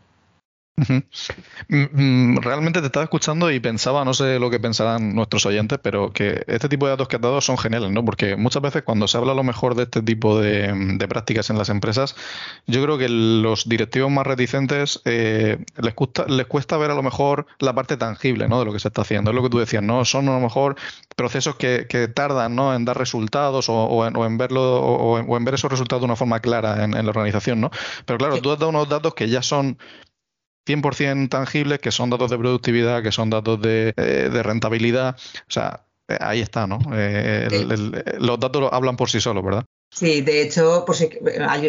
Mm, 1.68 1.84
mm, 1.92 2.38
realmente 2.38 2.80
te 2.80 2.88
estaba 2.88 3.04
escuchando 3.04 3.52
y 3.52 3.60
pensaba, 3.60 4.06
no 4.06 4.14
sé 4.14 4.40
lo 4.40 4.50
que 4.50 4.60
pensarán 4.60 5.14
nuestros 5.14 5.46
oyentes, 5.46 5.80
pero 5.82 6.12
que 6.12 6.44
este 6.48 6.70
tipo 6.70 6.86
de 6.86 6.92
datos 6.92 7.08
que 7.08 7.18
has 7.18 7.22
dado 7.22 7.42
son 7.42 7.58
geniales, 7.58 7.92
¿no? 7.92 8.04
Porque 8.06 8.36
muchas 8.36 8.62
veces 8.62 8.84
cuando 8.84 9.08
se 9.08 9.18
habla 9.18 9.34
a 9.34 9.36
lo 9.36 9.44
mejor 9.44 9.76
de 9.76 9.84
este 9.84 10.02
tipo 10.02 10.40
de, 10.40 10.98
prácticas 11.10 11.50
en 11.50 11.58
las 11.58 11.70
empresas, 11.70 12.16
yo 12.68 12.84
creo 12.84 12.98
que 12.98 13.10
los 13.10 13.68
directivos 13.68 14.12
más 14.12 14.26
reticentes 14.26 15.02
eh, 15.06 15.58
les, 15.78 15.94
cuesta, 15.94 16.26
les 16.28 16.46
cuesta 16.46 16.78
ver 16.78 16.92
a 16.92 16.96
lo 16.96 17.04
mejor 17.04 17.48
la 17.60 17.74
parte 17.74 17.98
tangible, 17.98 18.48
¿no? 18.48 18.60
De 18.60 18.66
lo 18.66 18.74
que 18.74 18.80
se 18.80 18.88
está 18.88 19.02
haciendo. 19.02 19.32
Es 19.32 19.36
lo 19.36 19.44
que 19.44 19.50
tú 19.50 19.60
decías, 19.60 19.84
¿no? 19.84 20.06
Son 20.06 20.30
a 20.30 20.34
lo 20.34 20.40
mejor 20.40 20.76
procesos 21.16 21.56
que, 21.56 21.88
tardan, 22.14 22.56
¿no? 22.56 22.74
En 22.74 22.86
dar 22.86 22.98
resultados 22.98 23.66
o, 23.70 24.06
en, 24.06 24.38
verlo 24.38 24.80
o 24.80 25.38
en, 25.38 25.46
ver 25.46 25.56
esos 25.56 25.70
resultados 25.70 26.02
de 26.02 26.06
una 26.06 26.16
forma 26.16 26.40
clara 26.40 26.84
en, 26.84 26.92
la 26.92 27.10
organización, 27.10 27.62
¿no? 27.62 27.72
Pero 28.06 28.18
claro, 28.18 28.40
tú 28.42 28.52
has 28.52 28.60
dado 28.60 28.70
unos 28.70 28.88
datos 28.88 29.14
que 29.14 29.28
ya 29.28 29.42
son 29.42 29.78
100% 30.70 31.30
tangibles, 31.30 31.80
que 31.80 31.92
son 31.92 32.12
datos 32.12 32.30
de 32.30 32.38
productividad, 32.38 33.02
que 33.02 33.12
son 33.12 33.30
datos 33.30 33.60
de, 33.62 33.94
eh, 33.98 34.30
rentabilidad. 34.44 35.16
O 35.42 35.52
sea, 35.52 35.86
eh, 36.08 36.18
ahí 36.22 36.42
está, 36.42 36.68
¿no? 36.68 36.80
Eh, 36.94 37.48
los 38.20 38.40
datos 38.40 38.70
hablan 38.72 38.96
por 38.96 39.10
sí 39.10 39.20
solos, 39.20 39.44
¿verdad? 39.44 39.66
Sí, 39.92 40.22
de 40.22 40.44
hecho, 40.44 40.84
pues, 40.86 41.06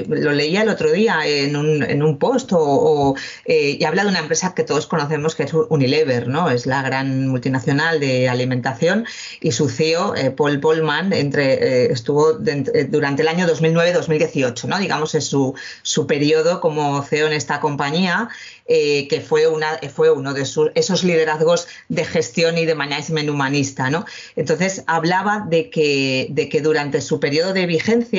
lo 0.06 0.32
leía 0.32 0.62
el 0.62 0.68
otro 0.68 0.92
día 0.92 1.20
en 1.24 1.56
un, 1.56 1.82
en 1.82 2.02
un 2.02 2.18
post 2.18 2.50
o, 2.52 3.16
y 3.46 3.82
habla 3.82 4.02
de 4.04 4.10
una 4.10 4.18
empresa 4.18 4.54
que 4.54 4.62
todos 4.62 4.86
conocemos 4.86 5.34
que 5.34 5.44
es 5.44 5.54
Unilever, 5.54 6.28
¿no? 6.28 6.50
Es 6.50 6.66
la 6.66 6.82
gran 6.82 7.28
multinacional 7.28 7.98
de 7.98 8.28
alimentación 8.28 9.06
y 9.40 9.52
su 9.52 9.70
CEO, 9.70 10.14
Paul 10.36 10.60
Polman, 10.60 11.14
entre, 11.14 11.90
estuvo 11.90 12.34
durante 12.34 13.22
el 13.22 13.28
año 13.28 13.46
2009-2018, 13.48 14.64
¿no? 14.64 14.78
Digamos, 14.78 15.14
es 15.14 15.24
su, 15.24 15.54
su 15.82 16.06
periodo 16.06 16.60
como 16.60 17.02
CEO 17.02 17.26
en 17.26 17.32
esta 17.32 17.58
compañía 17.58 18.28
eh, 18.72 19.08
que 19.08 19.20
fue, 19.20 19.48
una, 19.48 19.80
fue 19.92 20.12
uno 20.12 20.32
de 20.32 20.42
esos 20.42 21.02
liderazgos 21.02 21.66
de 21.88 22.04
gestión 22.04 22.56
y 22.56 22.66
de 22.66 22.76
management 22.76 23.28
humanista. 23.28 23.90
¿no? 23.90 24.04
Entonces, 24.36 24.84
hablaba 24.86 25.44
de 25.48 25.70
que, 25.70 26.28
de 26.30 26.48
que 26.48 26.60
durante 26.60 27.00
su 27.00 27.18
periodo 27.18 27.52
de 27.52 27.66
vigencia, 27.66 28.09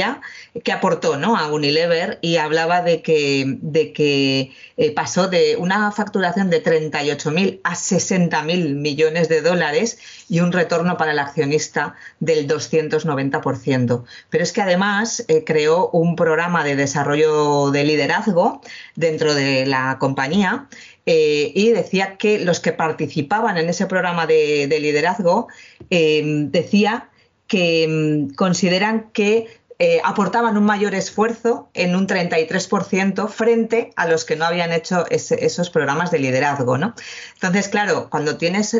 que 0.63 0.71
aportó 0.71 1.17
¿no? 1.17 1.38
a 1.38 1.51
Unilever 1.51 2.19
y 2.21 2.38
hablaba 2.38 2.81
de 2.81 3.01
que, 3.01 3.57
de 3.62 3.93
que 3.93 4.51
eh, 4.77 4.91
pasó 4.91 5.27
de 5.27 5.55
una 5.57 5.91
facturación 5.91 6.50
de 6.50 6.63
38.000 6.63 7.62
a 7.63 7.75
60.000 7.75 8.75
millones 8.75 9.29
de 9.29 9.41
dólares 9.41 10.00
y 10.29 10.39
un 10.39 10.51
retorno 10.51 10.98
para 10.98 11.12
el 11.12 11.19
accionista 11.19 11.95
del 12.19 12.48
290%. 12.48 14.03
Pero 14.29 14.43
es 14.43 14.51
que 14.51 14.62
además 14.62 15.24
eh, 15.27 15.43
creó 15.43 15.89
un 15.89 16.15
programa 16.15 16.63
de 16.63 16.75
desarrollo 16.75 17.71
de 17.71 17.83
liderazgo 17.83 18.62
dentro 18.95 19.33
de 19.33 19.65
la 19.65 19.98
compañía 20.00 20.67
eh, 21.05 21.51
y 21.55 21.69
decía 21.69 22.17
que 22.17 22.39
los 22.39 22.60
que 22.60 22.74
participaban 22.74 23.57
en 23.57 23.69
ese 23.69 23.86
programa 23.86 24.27
de, 24.27 24.67
liderazgo 24.81 25.48
decía 25.89 27.10
que 27.51 27.86
mm, 27.88 28.36
consideran 28.36 29.12
que 29.12 29.48
eh, 29.83 30.00
aportaban 30.03 30.57
un 30.57 30.63
mayor 30.63 30.93
esfuerzo 30.93 31.71
en 31.73 31.95
un 31.95 32.05
33% 32.05 33.27
frente 33.29 33.89
a 33.95 34.05
los 34.05 34.25
que 34.25 34.35
no 34.35 34.45
habían 34.45 34.71
hecho 34.73 35.05
esos 35.09 35.71
programas 35.71 36.11
de 36.11 36.19
liderazgo. 36.19 36.77
¿no? 36.77 36.93
Entonces, 37.33 37.67
claro, 37.67 38.07
cuando 38.11 38.38
tienes, 38.38 38.79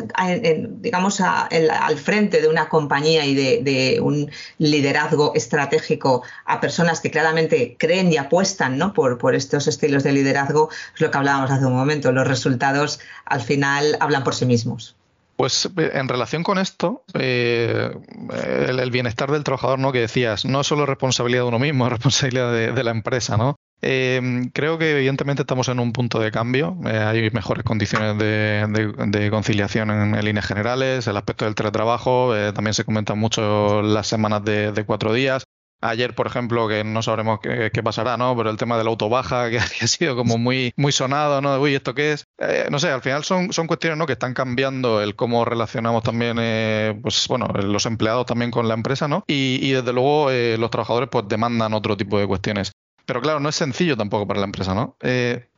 digamos, 0.80 1.20
al 1.20 1.98
frente 1.98 2.40
de 2.40 2.46
una 2.46 2.68
compañía 2.68 3.26
y 3.26 3.34
de, 3.34 3.98
un 4.00 4.30
liderazgo 4.58 5.32
estratégico 5.34 6.22
a 6.44 6.60
personas 6.60 7.00
que 7.00 7.10
claramente 7.10 7.74
creen 7.80 8.12
y 8.12 8.16
apuestan 8.16 8.78
¿no? 8.78 8.92
por, 8.92 9.18
por 9.18 9.34
estos 9.34 9.66
estilos 9.66 10.04
de 10.04 10.12
liderazgo, 10.12 10.70
es 10.94 11.00
lo 11.00 11.10
que 11.10 11.18
hablábamos 11.18 11.50
hace 11.50 11.66
un 11.66 11.74
momento, 11.74 12.12
los 12.12 12.28
resultados 12.28 13.00
al 13.24 13.40
final 13.40 13.96
hablan 13.98 14.22
por 14.22 14.36
sí 14.36 14.46
mismos. 14.46 14.94
Pues 15.42 15.68
eh, 15.76 15.90
en 15.94 16.06
relación 16.06 16.44
con 16.44 16.56
esto, 16.58 17.02
eh, 17.14 17.90
el, 18.30 18.90
bienestar 18.92 19.32
del 19.32 19.42
trabajador, 19.42 19.80
¿no? 19.80 19.90
Que 19.90 19.98
decías, 19.98 20.44
no 20.44 20.62
solo 20.62 20.86
responsabilidad 20.86 21.42
de 21.42 21.48
uno 21.48 21.58
mismo, 21.58 21.84
es 21.86 21.90
responsabilidad 21.90 22.52
de, 22.72 22.84
la 22.84 22.92
empresa, 22.92 23.36
¿no? 23.36 23.56
Eh, 23.80 24.20
creo 24.52 24.78
que 24.78 24.92
evidentemente 24.92 25.42
estamos 25.42 25.66
en 25.66 25.80
un 25.80 25.92
punto 25.92 26.20
de 26.20 26.30
cambio. 26.30 26.76
hay 26.84 27.28
mejores 27.32 27.64
condiciones 27.64 28.16
de, 28.18 29.28
conciliación 29.32 29.90
en, 29.90 30.24
líneas 30.24 30.46
generales. 30.46 31.08
El 31.08 31.16
aspecto 31.16 31.44
del 31.44 31.56
teletrabajo 31.56 32.32
también 32.54 32.74
se 32.74 32.84
comentan 32.84 33.18
mucho 33.18 33.82
las 33.82 34.06
semanas 34.06 34.44
de, 34.44 34.84
cuatro 34.86 35.12
días. 35.12 35.42
Ayer, 35.82 36.14
por 36.14 36.28
ejemplo, 36.28 36.68
que 36.68 36.84
no 36.84 37.02
sabremos 37.02 37.40
qué, 37.40 37.82
pasará, 37.82 38.16
¿no? 38.16 38.36
Pero 38.36 38.50
el 38.50 38.56
tema 38.56 38.78
de 38.78 38.84
la 38.84 38.90
autobaja, 38.90 39.50
que 39.50 39.58
ha 39.58 39.86
sido 39.88 40.14
como 40.14 40.38
muy, 40.38 40.72
muy 40.76 40.92
sonado, 40.92 41.40
¿no? 41.40 41.58
Uy, 41.60 41.74
¿esto 41.74 41.94
qué 41.94 42.12
es? 42.12 42.24
Eh, 42.38 42.68
no 42.70 42.78
sé, 42.78 42.88
al 42.88 43.02
final 43.02 43.24
son, 43.24 43.52
son 43.52 43.66
cuestiones, 43.66 43.98
¿no? 43.98 44.06
Que 44.06 44.12
están 44.12 44.32
cambiando 44.32 45.02
el 45.02 45.16
cómo 45.16 45.44
relacionamos 45.44 46.04
también, 46.04 46.36
eh, 46.40 46.96
pues 47.02 47.26
bueno, 47.28 47.48
los 47.48 47.84
empleados 47.86 48.26
también 48.26 48.52
con 48.52 48.68
la 48.68 48.74
empresa, 48.74 49.08
¿no? 49.08 49.24
Y, 49.26 49.72
desde 49.72 49.92
luego 49.92 50.30
eh, 50.30 50.56
los 50.58 50.70
trabajadores 50.70 51.08
pues 51.10 51.26
demandan 51.26 51.74
otro 51.74 51.96
tipo 51.96 52.18
de 52.18 52.28
cuestiones. 52.28 52.70
Pero 53.04 53.20
claro, 53.20 53.40
no 53.40 53.48
es 53.48 53.56
sencillo 53.56 53.96
tampoco 53.96 54.28
para 54.28 54.38
la 54.38 54.46
empresa, 54.46 54.74
¿no? 54.74 54.96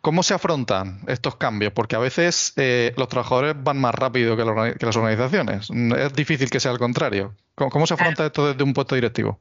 ¿Cómo 0.01 0.23
se 0.23 0.33
afrontan 0.33 1.01
estos 1.07 1.37
cambios? 1.37 1.75
Porque 1.75 1.95
a 1.95 1.99
veces 1.99 2.55
los 2.97 3.09
trabajadores 3.09 3.55
van 3.63 3.79
más 3.79 3.95
rápido 3.95 4.35
que, 4.35 4.45
las 4.87 4.97
organizaciones. 4.97 5.69
Es 5.71 6.15
difícil 6.15 6.49
que 6.49 6.61
sea 6.61 6.71
al 6.71 6.79
contrario. 6.79 7.35
¿Cómo 7.55 7.87
se 7.87 7.95
afronta 7.95 8.25
esto 8.25 8.47
desde 8.47 8.65
un 8.65 8.73
puesto 8.73 8.95
directivo? 8.95 9.41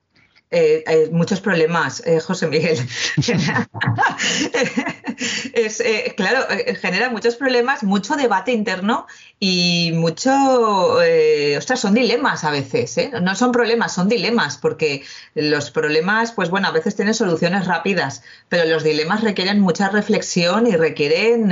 Eh, 0.56 0.84
hay 0.86 1.10
muchos 1.10 1.42
problemas, 1.42 2.04
eh, 2.06 2.20
José 2.20 2.48
Miguel. 2.48 2.78
es, 5.54 5.80
eh, 5.80 6.14
claro, 6.16 6.46
genera 6.82 7.10
muchos 7.10 7.36
problemas, 7.36 7.84
mucho 7.84 8.16
debate 8.16 8.52
interno 8.52 9.08
y 9.40 9.92
mucho, 9.94 10.32
ostras, 11.58 11.80
son 11.80 11.94
dilemas 11.94 12.44
a 12.44 12.52
veces, 12.52 12.98
no 13.22 13.36
son 13.36 13.52
problemas, 13.52 13.94
son 13.94 14.08
dilemas, 14.08 14.58
porque 14.58 15.04
los 15.36 15.70
problemas, 15.70 16.32
pues 16.32 16.50
bueno, 16.50 16.70
a 16.70 16.72
veces 16.72 16.96
tienen 16.96 17.14
soluciones 17.14 17.68
rápidas, 17.68 18.24
pero 18.48 18.64
los 18.64 18.84
dilemas 18.84 19.22
requieren 19.22 19.60
mucha 19.60 19.90
reflexión 19.90 20.66
y 20.66 20.78
requieren 20.78 21.50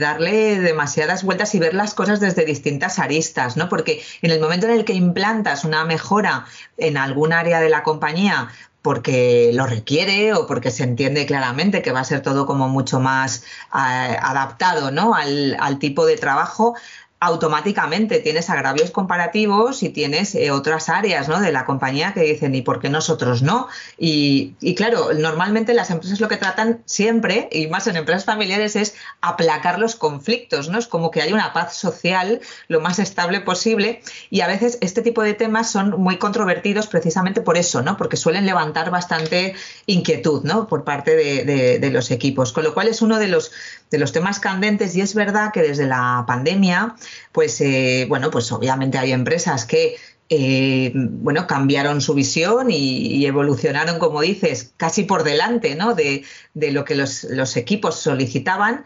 darle 0.00 0.60
demasiadas 0.60 1.24
vueltas 1.24 1.54
y 1.54 1.58
ver 1.58 1.74
las 1.74 1.92
cosas 1.92 2.20
desde 2.20 2.46
distintas 2.46 2.98
aristas, 2.98 3.58
¿no? 3.58 3.68
Porque 3.68 4.02
en 4.22 4.30
el 4.30 4.40
momento 4.40 4.66
en 4.66 4.72
el 4.72 4.84
que 4.86 4.94
implantas 4.94 5.64
una 5.64 5.84
mejora 5.84 6.46
en 6.78 6.96
algún 6.96 7.32
área 7.32 7.60
de 7.60 7.68
la 7.68 7.82
compañía 7.82 8.48
porque 8.88 9.50
lo 9.52 9.66
requiere 9.66 10.32
o 10.32 10.46
porque 10.46 10.70
se 10.70 10.82
entiende 10.82 11.26
claramente 11.26 11.82
que 11.82 11.92
va 11.92 12.00
a 12.00 12.04
ser 12.04 12.22
todo 12.22 12.46
como 12.46 12.70
mucho 12.70 13.00
más 13.00 13.44
eh, 13.74 14.16
adaptado 14.22 14.90
¿no? 14.90 15.12
al, 15.14 15.58
al, 15.60 15.78
tipo 15.78 16.06
de 16.06 16.16
trabajo, 16.16 16.74
automáticamente 17.20 18.20
tienes 18.20 18.48
agravios 18.48 18.92
comparativos 18.92 19.82
y 19.82 19.88
tienes 19.88 20.36
eh, 20.36 20.52
otras 20.52 20.88
áreas 20.88 21.28
¿no? 21.28 21.40
de 21.40 21.50
la 21.50 21.64
compañía 21.64 22.14
que 22.14 22.20
dicen, 22.20 22.54
¿y 22.54 22.62
por 22.62 22.78
qué 22.78 22.90
nosotros 22.90 23.42
no? 23.42 23.66
Y, 23.98 24.54
claro, 24.76 25.12
normalmente 25.14 25.74
las 25.74 25.90
empresas 25.90 26.20
lo 26.20 26.28
que 26.28 26.36
tratan 26.36 26.82
siempre, 26.84 27.48
y 27.50 27.66
más 27.66 27.88
en 27.88 27.96
empresas 27.96 28.24
familiares, 28.24 28.76
es 28.76 28.94
aplacar 29.20 29.80
los 29.80 29.96
conflictos, 29.96 30.68
¿no? 30.68 30.78
Es 30.78 30.86
como 30.86 31.10
que 31.10 31.20
hay 31.20 31.32
una 31.32 31.52
paz 31.52 31.74
social 31.74 32.40
lo 32.68 32.80
más 32.80 33.00
estable 33.00 33.40
posible 33.40 34.00
y 34.30 34.42
a 34.42 34.46
veces 34.46 34.78
este 34.80 35.02
tipo 35.02 35.22
de 35.22 35.34
temas 35.34 35.70
son 35.70 36.00
muy 36.00 36.18
controvertidos 36.18 36.86
precisamente 36.86 37.40
por 37.40 37.58
eso, 37.58 37.82
¿no? 37.82 37.96
Porque 37.96 38.16
suelen 38.16 38.46
levantar 38.46 38.90
bastante 38.90 39.54
inquietud, 39.86 40.44
¿no? 40.44 40.68
Por 40.68 40.84
parte 40.84 41.16
de, 41.16 41.78
de 41.78 41.90
los 41.90 42.12
equipos. 42.12 42.52
Con 42.52 42.62
lo 42.62 42.74
cual 42.74 42.86
es 42.86 43.02
uno 43.02 43.18
de 43.18 43.26
los, 43.26 43.50
de 43.90 43.98
los 43.98 44.12
temas 44.12 44.40
candentes 44.40 44.94
y 44.96 45.00
es 45.00 45.14
verdad 45.14 45.52
que 45.52 45.62
desde 45.62 45.86
la 45.86 46.24
pandemia 46.26 46.94
pues 47.32 47.60
eh, 47.60 48.06
bueno, 48.08 48.30
pues 48.30 48.50
obviamente 48.52 48.98
hay 48.98 49.12
empresas 49.12 49.64
que 49.64 49.96
eh, 50.30 50.92
bueno, 50.94 51.46
cambiaron 51.46 52.02
su 52.02 52.12
visión 52.14 52.70
y, 52.70 53.24
evolucionaron, 53.24 53.98
como 53.98 54.20
dices, 54.20 54.74
casi 54.76 55.04
por 55.04 55.24
delante 55.24 55.74
¿no? 55.74 55.94
de, 55.94 56.24
lo 56.54 56.84
que 56.84 56.94
los, 56.94 57.56
equipos 57.56 57.98
solicitaban. 57.98 58.84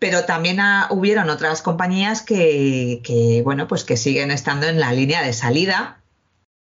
Pero 0.00 0.24
también 0.24 0.58
hubieron 0.90 1.30
otras 1.30 1.62
compañías 1.62 2.22
que, 2.22 3.00
que, 3.04 3.42
bueno, 3.44 3.68
pues 3.68 3.84
que 3.84 3.96
siguen 3.96 4.32
estando 4.32 4.66
en 4.66 4.80
la 4.80 4.92
línea 4.92 5.22
de 5.22 5.32
salida 5.32 6.01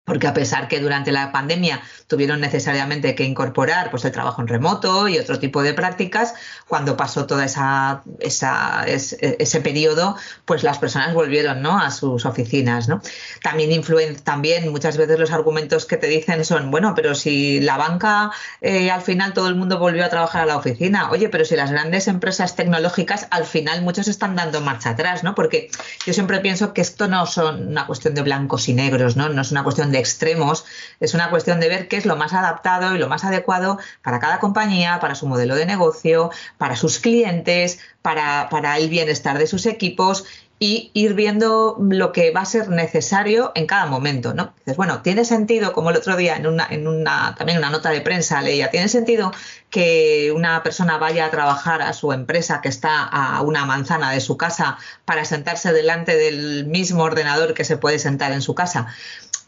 porque 0.06 0.28
a 0.28 0.34
pesar 0.34 0.68
que 0.68 0.80
durante 0.80 1.12
la 1.12 1.32
pandemia 1.32 1.82
tuvieron 2.08 2.40
necesariamente 2.40 3.16
que 3.16 3.24
incorporar 3.24 3.90
pues, 3.90 4.06
el 4.06 4.12
trabajo 4.12 4.42
en 4.42 4.48
remoto 4.48 5.08
y 5.08 5.18
otro 5.18 5.40
tipo 5.40 5.64
de 5.64 5.74
prácticas, 5.74 6.36
cuando 6.68 6.96
pasó 6.96 7.26
todo 7.26 7.42
esa, 7.42 8.04
ese, 8.20 9.62
periodo, 9.62 10.16
pues 10.46 10.64
las 10.64 10.78
personas 10.78 11.14
volvieron 11.14 11.62
¿no? 11.62 11.80
a 11.80 11.90
sus 11.90 12.26
oficinas. 12.26 12.88
¿no? 12.88 13.02
También 13.42 13.72
influyen, 13.72 14.16
también 14.18 14.72
muchas 14.72 14.96
veces 14.98 15.20
los 15.20 15.32
argumentos 15.32 15.86
que 15.86 15.98
te 15.98 16.08
dicen 16.08 16.46
son, 16.46 16.70
bueno, 16.70 16.94
pero 16.96 17.16
si 17.16 17.60
la 17.60 17.78
banca 17.78 18.32
eh, 18.62 18.92
al 18.92 19.02
final 19.02 19.34
todo 19.34 19.48
el 19.48 19.56
mundo 19.56 19.80
volvió 19.80 20.06
a 20.06 20.10
trabajar 20.10 20.44
a 20.44 20.46
la 20.46 20.58
oficina, 20.58 21.10
oye, 21.10 21.30
pero 21.30 21.46
si 21.46 21.56
las 21.56 21.72
grandes 21.72 22.08
empresas 22.08 22.56
tecnológicas 22.56 23.28
al 23.32 23.46
final 23.46 23.82
muchos 23.82 24.08
están 24.08 24.36
dando 24.36 24.62
marcha 24.62 24.92
atrás, 24.92 25.24
¿no? 25.24 25.34
Porque 25.34 25.70
yo 26.06 26.14
siempre 26.14 26.40
pienso 26.40 26.74
que 26.74 26.82
esto 26.82 27.08
no 27.08 27.26
son 27.26 27.70
una 27.70 27.88
cuestión 27.88 28.14
de 28.14 28.22
blancos 28.22 28.70
y 28.70 28.74
negros, 28.74 29.16
¿no? 29.16 29.30
No 29.30 29.42
es 29.42 29.52
una 29.52 29.64
cuestión 29.64 29.92
de 29.92 29.95
extremos, 30.00 30.66
es 31.00 31.14
una 31.14 31.30
cuestión 31.30 31.60
de 31.60 31.70
ver 31.70 31.88
qué 31.88 31.98
es 31.98 32.06
lo 32.06 32.16
más 32.16 32.34
adaptado 32.34 32.96
y 32.96 33.00
lo 33.00 33.08
más 33.08 33.24
adecuado 33.24 33.80
para 34.04 34.20
cada 34.20 34.40
compañía, 34.40 35.00
para 35.00 35.16
su 35.16 35.28
modelo 35.28 35.56
de 35.56 35.66
negocio, 35.66 36.32
para 36.58 36.76
sus 36.76 37.00
clientes, 37.00 37.80
para, 38.02 38.78
el 38.78 38.90
bienestar 38.90 39.40
de 39.40 39.48
sus 39.48 39.66
equipos 39.66 40.26
y 40.60 40.92
ir 40.94 41.16
viendo 41.16 41.76
lo 41.80 42.12
que 42.12 42.32
va 42.32 42.42
a 42.42 42.46
ser 42.46 42.70
necesario 42.70 43.52
en 43.56 43.66
cada 43.66 43.88
momento, 43.88 44.34
¿no? 44.34 44.54
Dices, 44.60 44.78
bueno, 44.78 45.02
tiene 45.02 45.26
sentido, 45.26 45.74
como 45.74 45.90
el 45.90 45.98
otro 45.98 46.16
día 46.16 46.38
en 46.38 46.48
una, 46.48 46.66
en 46.70 46.88
una, 46.88 47.36
también 47.38 47.58
una 47.58 47.70
nota 47.70 47.90
de 47.90 48.00
prensa 48.00 48.42
leía, 48.42 48.72
tiene 48.72 48.88
sentido 48.88 49.34
que 49.70 50.32
una 50.34 50.64
persona 50.64 50.98
vaya 50.98 51.26
a 51.26 51.32
trabajar 51.32 51.82
a 51.82 51.92
su 51.92 52.14
empresa 52.14 52.62
que 52.62 52.70
está 52.70 53.04
a 53.04 53.42
una 53.42 53.66
manzana 53.66 54.12
de 54.12 54.22
su 54.22 54.38
casa 54.38 54.78
para 55.04 55.26
sentarse 55.26 55.74
delante 55.74 56.16
del 56.16 56.66
mismo 56.68 57.04
ordenador 57.04 57.54
que 57.54 57.66
se 57.66 57.76
puede 57.76 58.00
sentar 58.00 58.32
en 58.32 58.42
su 58.42 58.56
casa. 58.56 58.88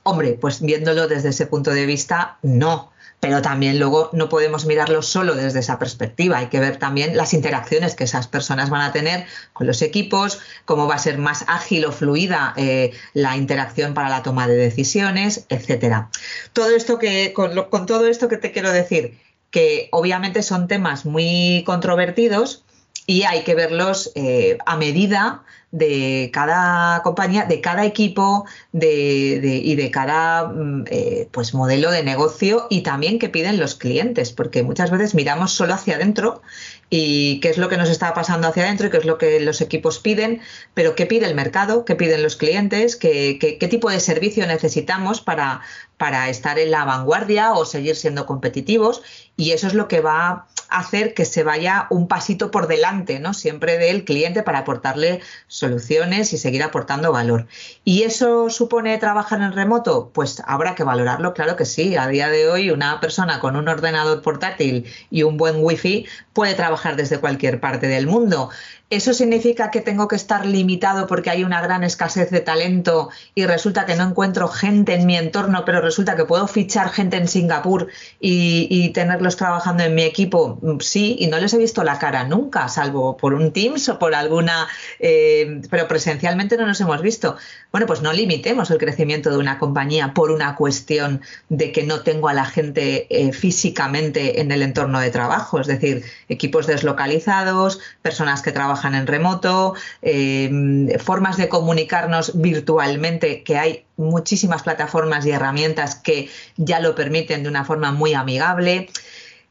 Hombre, 0.10 0.38
pues 0.40 0.62
viéndolo 0.62 1.10
desde 1.10 1.30
ese 1.30 1.48
punto 1.48 1.72
de 1.72 1.86
vista, 1.86 2.38
no. 2.42 2.94
Pero 3.20 3.42
también 3.42 3.78
luego 3.78 4.10
no 4.14 4.30
podemos 4.30 4.66
mirarlo 4.66 5.02
solo 5.02 5.36
desde 5.36 5.60
esa 5.60 5.80
perspectiva. 5.80 6.38
Hay 6.38 6.48
que 6.48 6.62
ver 6.62 6.78
también 6.78 7.18
las 7.18 7.34
interacciones 7.34 7.94
que 7.94 8.06
esas 8.06 8.26
personas 8.26 8.70
van 8.70 8.84
a 8.84 8.94
tener 8.94 9.26
con 9.52 9.68
los 9.68 9.82
equipos, 9.82 10.40
cómo 10.64 10.88
va 10.88 10.96
a 10.96 11.00
ser 11.00 11.18
más 11.18 11.44
ágil 11.50 11.84
o 11.84 11.92
fluida 11.92 12.54
eh, 12.56 12.94
la 13.14 13.36
interacción 13.36 13.94
para 13.94 14.08
la 14.08 14.24
toma 14.24 14.48
de 14.48 14.56
decisiones, 14.56 15.46
etcétera. 15.50 16.10
Todo 16.54 16.70
esto 16.70 17.00
que, 17.00 17.34
con, 17.34 17.54
todo 17.86 18.08
esto 18.08 18.30
que 18.30 18.38
te 18.38 18.54
quiero 18.54 18.72
decir, 18.72 19.20
que 19.52 19.90
obviamente 19.92 20.42
son 20.42 20.70
temas 20.70 21.06
muy 21.06 21.64
controvertidos 21.66 22.64
y 23.08 23.24
hay 23.24 23.44
que 23.44 23.56
verlos 23.56 24.12
eh, 24.16 24.58
a 24.66 24.76
medida 24.76 25.44
de 25.72 26.30
cada 26.34 27.02
compañía, 27.04 27.46
de 27.46 27.62
cada 27.62 27.86
equipo 27.86 28.46
y 28.74 29.76
de 29.76 29.92
cada 29.92 30.48
mm, 30.48 30.86
eh, 30.90 31.28
pues 31.32 31.54
modelo 31.54 31.92
de 31.92 32.04
negocio 32.04 32.68
y 32.70 32.82
también 32.82 33.18
que 33.18 33.30
piden 33.30 33.60
los 33.60 33.76
clientes, 33.76 34.32
porque 34.32 34.64
muchas 34.64 34.92
veces 34.92 35.16
miramos 35.16 35.54
solo 35.54 35.74
hacia 35.74 35.96
adentro 35.96 36.42
y 36.90 37.40
qué 37.42 37.50
es 37.50 37.58
lo 37.58 37.70
que 37.70 37.78
nos 37.78 37.90
está 37.90 38.14
pasando 38.14 38.48
hacia 38.48 38.64
adentro 38.64 38.88
y 38.88 38.90
qué 38.92 38.98
es 38.98 39.06
lo 39.06 39.18
que 39.18 39.40
los 39.40 39.62
equipos 39.62 40.00
piden, 40.00 40.42
pero 40.74 40.96
qué 40.96 41.06
pide 41.06 41.26
el 41.26 41.36
mercado, 41.36 41.86
qué 41.86 41.96
piden 41.96 42.24
los 42.24 42.36
clientes, 42.36 42.96
qué, 42.96 43.38
qué 43.40 43.68
tipo 43.68 43.90
de 43.90 44.00
servicio 44.00 44.48
necesitamos 44.48 45.22
para, 45.22 45.62
para 45.98 46.30
estar 46.30 46.60
en 46.60 46.72
la 46.72 46.86
vanguardia 46.86 47.54
o 47.54 47.66
seguir 47.66 47.96
siendo 47.96 48.26
competitivos 48.26 49.02
y 49.36 49.52
eso 49.52 49.68
es 49.68 49.76
lo 49.76 49.88
que 49.88 50.02
va 50.02 50.48
a 50.70 50.80
hacer 50.80 51.14
que 51.14 51.24
se 51.24 51.44
vaya 51.44 51.88
un 51.92 52.08
pasito 52.08 52.52
por 52.52 52.68
delante, 52.68 53.20
¿no? 53.20 53.34
Siempre 53.34 53.78
del 53.78 54.04
cliente 54.04 54.44
para 54.44 54.60
aportarle 54.60 55.22
soluciones 55.48 56.34
y 56.34 56.38
seguir 56.38 56.64
aportando 56.64 57.12
valor. 57.12 57.48
¿Y 57.86 58.04
eso 58.04 58.50
supone 58.50 58.98
trabajar 58.98 59.42
en 59.42 59.54
remoto? 59.54 60.10
Pues 60.14 60.42
habrá 60.46 60.76
que 60.76 60.84
valorarlo, 60.84 61.34
claro 61.34 61.56
que 61.56 61.66
sí. 61.66 61.96
A 61.96 62.08
día 62.08 62.30
de 62.30 62.50
hoy 62.50 62.72
una 62.72 63.00
persona 63.00 63.40
con 63.40 63.56
un 63.56 63.68
ordenador 63.70 64.22
portátil 64.22 64.86
y 65.10 65.24
un 65.24 65.38
buen 65.38 65.56
wifi 65.64 66.08
puede 66.34 66.56
trabajar 66.56 66.96
desde 66.96 67.20
cualquier 67.20 67.60
parte 67.60 67.88
del 67.88 68.08
mundo. 68.08 68.50
¿Eso 68.90 69.14
significa 69.14 69.70
que 69.70 69.82
tengo 69.82 70.08
que 70.08 70.16
estar 70.16 70.46
limitado 70.46 71.08
porque 71.08 71.30
hay 71.30 71.44
una 71.44 71.62
gran 71.62 71.84
escasez 71.84 72.30
de 72.32 72.40
talento 72.40 73.10
y 73.36 73.46
resulta 73.46 73.86
que 73.86 73.96
no 73.96 74.06
encuentro 74.06 74.48
gente 74.48 74.94
en 74.94 75.06
mi 75.06 75.18
entorno, 75.18 75.66
pero 75.66 75.82
resulta 75.88 76.16
que 76.16 76.26
puedo 76.26 76.48
fichar 76.48 76.90
gente 76.90 77.18
en 77.18 77.28
Singapur 77.28 77.88
y, 78.20 78.90
tenerlos 78.94 79.38
trabajando 79.38 79.84
en 79.84 79.96
mi 79.96 80.04
equipo? 80.04 80.60
Mm, 80.62 80.80
sí, 80.80 81.16
y 81.20 81.28
no 81.28 81.40
les 81.40 81.54
he 81.54 81.58
visto 81.58 81.84
la 81.84 81.98
cara 81.98 82.24
nunca, 82.26 82.68
salvo 82.68 83.18
por 83.18 83.34
un 83.34 83.52
Teams 83.52 83.88
o 83.90 83.98
por 84.00 84.14
alguna, 84.14 84.68
eh, 85.00 85.62
pero 85.70 85.88
presencialmente 85.88 86.58
no 86.58 86.68
nos 86.68 86.80
hemos 86.82 87.02
visto. 87.02 87.38
Bueno, 87.72 87.88
pues 87.88 88.02
no 88.02 88.12
limitemos 88.14 88.70
el 88.72 88.78
crecimiento 88.78 89.30
de 89.30 89.38
una 89.38 89.60
compañía 89.60 90.14
por 90.14 90.32
una 90.32 90.56
cuestión 90.56 91.22
de 91.50 91.72
que 91.72 91.84
no 91.84 92.02
tengo 92.02 92.28
a 92.28 92.34
la 92.34 92.46
gente 92.46 93.08
eh, 93.10 93.32
físicamente 93.32 94.42
en 94.42 94.52
el 94.52 94.62
entorno 94.62 95.00
de 95.00 95.10
trabajo, 95.10 95.60
es 95.60 95.68
decir, 95.68 96.04
equipos 96.30 96.68
deslocalizados, 96.68 97.80
personas 98.02 98.42
que 98.42 98.52
trabajan 98.52 98.96
en 98.96 99.08
remoto, 99.08 99.74
eh, 100.02 100.98
formas 101.00 101.38
de 101.38 101.50
comunicarnos 101.50 102.40
virtualmente, 102.40 103.44
que 103.44 103.58
hay 103.58 103.87
muchísimas 103.98 104.64
plataformas 104.64 105.26
y 105.26 105.32
herramientas 105.32 105.96
que 105.96 106.30
ya 106.56 106.80
lo 106.80 106.96
permiten 106.96 107.44
de 107.44 107.50
una 107.50 107.66
forma 107.66 107.92
muy 107.92 108.14
amigable. 108.14 108.90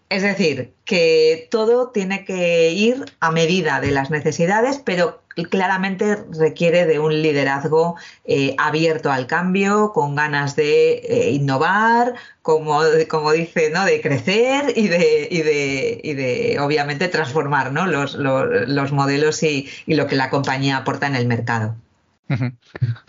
Es 0.09 0.22
decir, 0.22 0.72
que 0.85 1.48
todo 1.50 1.90
tiene 1.90 2.24
que 2.24 2.70
ir 2.70 3.04
a 3.18 3.32
medida 3.32 3.80
de 3.80 3.90
las 3.90 4.11
necesidades, 4.11 4.80
pero 4.85 5.20
claramente 5.50 6.16
requiere 6.30 6.87
de 6.87 7.00
un 7.00 7.22
liderazgo 7.22 7.96
eh, 8.24 8.54
abierto 8.56 9.11
al 9.11 9.26
cambio, 9.26 9.92
con 9.92 10.14
ganas 10.14 10.54
de 10.54 10.94
eh, 10.94 11.30
innovar, 11.32 12.14
como, 12.40 12.80
como 13.09 13.32
dice, 13.32 13.70
¿no? 13.70 13.85
de 13.85 14.00
crecer 14.00 14.72
y 14.76 14.87
de, 14.88 15.28
y 15.30 15.42
de, 15.42 16.00
y 16.02 16.14
de 16.14 16.59
obviamente 16.61 17.09
transformar 17.09 17.72
¿no? 17.72 17.87
los, 17.87 18.14
los, 18.14 18.92
modelos 18.92 19.42
y, 19.42 19.68
y 19.87 19.94
lo 19.94 20.06
que 20.06 20.14
la 20.14 20.30
compañía 20.30 20.78
aporta 20.78 21.09
en 21.09 21.16
el 21.16 21.26
mercado. 21.26 21.74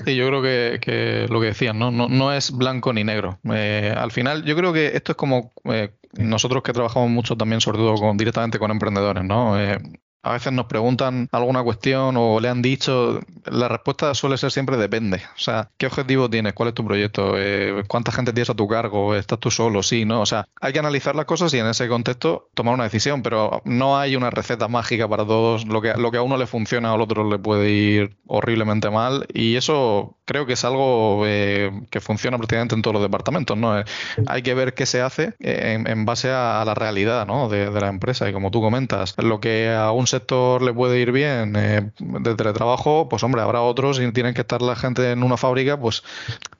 Sí, 0.06 0.16
yo 0.16 0.28
creo 0.28 0.42
que, 0.42 1.28
lo 1.30 1.40
que 1.40 1.48
decían, 1.48 1.80
¿no? 1.80 1.92
No, 1.92 2.34
es 2.34 2.52
blanco 2.52 2.94
ni 2.94 3.04
negro. 3.04 3.40
Eh, 3.52 3.94
al 3.96 4.12
final, 4.12 4.44
yo 4.46 4.56
creo 4.56 4.74
que 4.74 4.88
esto 4.96 5.14
es 5.14 5.16
como 5.16 5.54
nosotros 6.14 6.64
que 6.64 6.74
trabajamos 6.74 7.10
mucho 7.10 7.36
también, 7.36 7.62
sobre 7.62 7.80
todo 7.80 7.96
con, 7.96 8.18
directamente 8.18 8.60
con 8.60 8.72
emprendedores, 8.72 9.24
¿no? 9.24 9.60
Eh, 9.60 9.80
a 10.28 10.34
veces 10.34 10.54
nos 10.54 10.66
preguntan 10.66 11.30
alguna 11.32 11.64
cuestión 11.64 12.16
o 12.18 12.40
le 12.40 12.50
han 12.50 12.62
dicho, 12.62 13.20
la 13.46 13.68
respuesta 13.68 14.14
suele 14.14 14.38
ser 14.38 14.52
siempre 14.52 14.78
depende. 14.78 15.22
O 15.36 15.40
sea, 15.40 15.70
¿qué 15.78 15.88
objetivo 15.88 16.30
tienes? 16.30 16.54
¿Cuál 16.54 16.70
es 16.70 16.76
tu 16.76 16.86
proyecto? 16.86 17.34
Eh, 17.38 17.84
¿Cuánta 17.88 18.12
gente 18.12 18.34
tienes 18.34 18.50
a 18.50 18.54
tu 18.54 18.68
cargo? 18.68 19.16
¿Estás 19.16 19.40
tú 19.40 19.52
solo? 19.52 19.84
Sí, 19.84 20.06
¿no? 20.06 20.22
O 20.22 20.26
sea, 20.26 20.48
hay 20.62 20.74
que 20.74 20.80
analizar 20.80 21.16
las 21.16 21.26
cosas 21.26 21.54
y 21.54 21.60
en 21.60 21.68
ese 21.68 21.88
contexto 21.88 22.50
tomar 22.54 22.74
una 22.74 22.84
decisión, 22.84 23.24
pero 23.24 23.62
no 23.66 23.98
hay 23.98 24.16
una 24.16 24.30
receta 24.30 24.68
mágica 24.68 25.08
para 25.08 25.26
todos. 25.26 25.66
Lo 25.66 25.82
que, 25.82 25.94
lo 25.94 26.12
que 26.12 26.18
a 26.18 26.22
uno 26.22 26.38
le 26.38 26.48
funciona, 26.48 26.94
al 26.94 27.02
otro 27.02 27.30
le 27.30 27.40
puede 27.40 27.70
ir 27.70 28.18
horriblemente 28.28 28.90
mal 28.90 29.26
y 29.34 29.56
eso 29.56 30.18
creo 30.26 30.46
que 30.46 30.54
es 30.54 30.66
algo 30.66 31.24
eh, 31.26 31.72
que 31.90 32.02
funciona 32.02 32.38
prácticamente 32.38 32.76
en 32.76 32.82
todos 32.82 32.94
los 32.94 33.04
departamentos, 33.04 33.58
¿no? 33.58 33.80
Eh, 33.80 33.86
hay 34.28 34.42
que 34.42 34.54
ver 34.54 34.74
qué 34.74 34.86
se 34.86 35.02
hace 35.02 35.36
en, 35.40 36.06
base 36.06 36.30
a, 36.30 36.64
la 36.66 36.74
realidad. 36.74 37.26
De, 37.50 37.72
la 37.72 37.88
empresa 37.88 38.30
y 38.30 38.34
como 38.34 38.52
tú 38.52 38.62
comentas, 38.62 39.16
lo 39.18 39.40
que 39.40 39.70
a 39.70 39.92
un 39.92 40.08
le 40.20 40.74
puede 40.74 41.00
ir 41.00 41.12
bien 41.12 41.56
eh, 41.56 41.92
de 42.00 42.36
teletrabajo, 42.36 43.10
pues 43.10 43.24
hombre, 43.24 43.42
habrá 43.42 43.62
otros 43.62 44.00
y 44.00 44.12
tienen 44.12 44.34
que 44.34 44.42
estar 44.42 44.62
la 44.62 44.76
gente 44.76 45.12
en 45.12 45.24
una 45.24 45.38
fábrica, 45.38 45.80
pues 45.80 46.04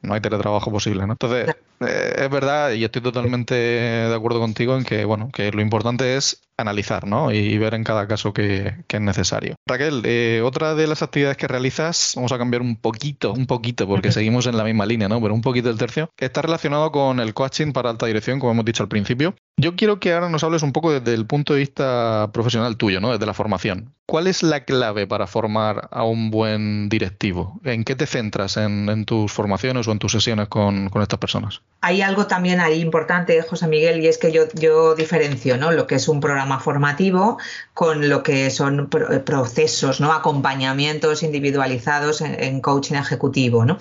no 0.02 0.14
hay 0.14 0.22
teletrabajo 0.22 0.72
posible, 0.72 1.06
¿no? 1.06 1.14
Entonces, 1.14 1.56
eh, 1.82 2.16
es 2.18 2.30
verdad 2.30 2.72
y 2.72 2.84
estoy 2.84 3.02
totalmente 3.02 3.56
de 3.56 4.16
acuerdo 4.16 4.40
contigo 4.40 4.76
en 4.76 4.84
que, 4.84 5.06
bueno, 5.06 5.30
que 5.32 5.52
lo 5.52 5.62
importante 5.62 6.16
es 6.16 6.47
analizar, 6.58 7.08
¿no? 7.08 7.32
Y 7.32 7.58
ver 7.58 7.74
en 7.76 7.84
cada 7.84 8.08
caso 8.08 8.34
que, 8.34 8.74
es 8.88 9.02
necesario. 9.02 9.56
Raquel, 9.68 10.02
eh, 10.06 10.42
otra 10.44 10.76
de 10.76 10.88
las 10.88 11.04
actividades 11.04 11.38
que 11.38 11.48
realizas, 11.48 12.14
vamos 12.16 12.32
a 12.32 12.38
cambiar 12.38 12.62
un 12.62 12.76
poquito, 12.76 13.34
un 13.34 13.46
poquito, 13.46 13.88
porque 13.88 14.12
seguimos 14.12 14.48
en 14.48 14.58
la 14.58 14.64
misma 14.64 14.86
línea, 14.86 15.08
¿no? 15.08 15.22
Pero 15.22 15.34
un 15.34 15.42
poquito 15.42 15.70
el 15.70 15.78
tercio, 15.78 16.10
está 16.18 16.42
relacionado 16.42 16.92
con 16.92 17.20
el 17.20 17.34
coaching 17.34 17.74
para 17.74 17.90
alta 17.90 18.08
dirección, 18.08 18.40
como 18.40 18.52
hemos 18.52 18.66
dicho 18.66 18.84
al 18.84 18.90
principio. 18.90 19.36
Yo 19.60 19.76
quiero 19.76 20.00
que 20.00 20.14
ahora 20.14 20.30
nos 20.30 20.44
hables 20.44 20.64
un 20.64 20.72
poco 20.72 20.92
desde 20.92 21.14
el 21.14 21.26
punto 21.26 21.54
de 21.54 21.60
vista 21.60 22.30
profesional 22.32 22.78
tuyo, 22.78 23.02
¿no? 23.02 23.12
Desde 23.12 23.26
la 23.26 23.34
formación. 23.34 23.94
¿Cuál 24.06 24.28
es 24.28 24.42
la 24.42 24.64
clave 24.64 25.06
para 25.06 25.28
formar 25.28 25.90
a 25.92 26.06
un 26.06 26.32
buen 26.32 26.88
directivo? 26.88 27.60
¿En 27.66 27.84
qué 27.84 27.94
te 27.96 28.06
centras 28.06 28.56
en, 28.56 29.04
tus 29.06 29.34
formaciones 29.34 29.86
o 29.88 29.92
en 29.92 30.00
tus 30.00 30.14
sesiones 30.14 30.48
con, 30.48 30.90
estas 31.02 31.20
personas? 31.20 31.62
Hay 31.82 32.02
algo 32.02 32.26
también 32.26 32.62
ahí 32.62 32.80
importante, 32.80 33.42
José 33.42 33.68
Miguel, 33.68 34.02
y 34.02 34.08
es 34.08 34.18
que 34.18 34.32
yo, 34.32 34.44
yo 34.54 34.96
diferencio 34.96 35.58
¿no? 35.58 35.72
lo 35.72 35.88
que 35.88 35.96
es 35.96 36.08
un 36.08 36.22
programa 36.22 36.47
formativo 36.60 37.38
con 37.74 38.10
lo 38.10 38.24
que 38.24 38.50
son 38.50 38.90
procesos, 39.26 40.00
¿no? 40.00 40.14
acompañamientos 40.14 41.24
individualizados 41.24 42.22
en, 42.22 42.62
coaching 42.62 42.96
ejecutivo. 42.96 43.66
¿no? 43.66 43.78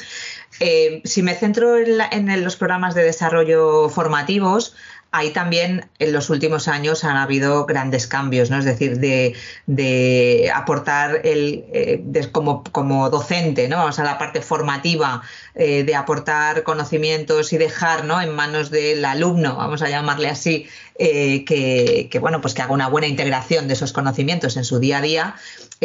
Eh, 0.61 1.03
si 1.05 1.23
me 1.23 1.35
centro 1.35 1.77
en 1.77 2.45
los 2.45 2.57
programas 2.57 2.95
de 2.95 3.05
desarrollo 3.05 3.89
formativos, 3.89 4.75
ahí 5.13 5.31
también 5.31 5.89
en 5.99 6.13
los 6.13 6.31
últimos 6.31 6.69
años 6.69 7.05
han 7.05 7.17
habido 7.17 7.65
grandes 7.65 8.07
cambios, 8.07 8.51
¿no? 8.51 8.59
Es 8.59 8.65
decir, 8.65 8.99
de, 8.99 10.51
aportar 10.55 11.21
el, 11.25 11.65
eh, 11.73 12.29
como, 12.33 12.63
como, 12.65 13.09
docente, 13.11 13.69
¿no? 13.69 13.79
Vamos 13.79 13.99
a 13.99 14.05
la 14.05 14.19
parte 14.19 14.43
formativa, 14.43 15.23
eh, 15.59 15.85
de 15.85 15.95
aportar 15.95 16.65
conocimientos 16.65 17.55
y 17.55 17.57
dejar 17.57 18.05
¿no? 18.05 18.21
en 18.21 18.35
manos 18.35 18.71
del 18.71 19.03
alumno, 19.07 19.57
vamos 19.57 19.81
a 19.81 19.89
llamarle 19.89 20.29
así, 20.29 20.69
eh, 20.99 21.47
que, 21.47 22.19
bueno, 22.19 22.43
pues 22.43 22.53
que 22.53 22.61
haga 22.61 22.75
una 22.75 22.89
buena 22.89 23.07
integración 23.07 23.67
de 23.67 23.73
esos 23.73 23.95
conocimientos 23.95 24.59
en 24.59 24.65
su 24.65 24.79
día 24.79 24.99
a 24.99 25.01
día, 25.01 25.35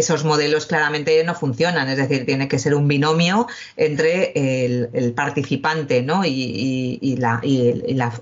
esos 0.02 0.24
modelos 0.24 0.66
claramente 0.66 1.24
no 1.24 1.36
funcionan. 1.36 1.90
Es 1.90 1.98
decir, 1.98 2.26
tiene 2.26 2.48
que 2.48 2.60
ser 2.60 2.76
un 2.76 2.88
binomio 2.88 3.48
entre 3.78 4.32
el, 4.36 5.14
participante 5.16 6.02
¿no? 6.02 6.24
y, 6.26 7.18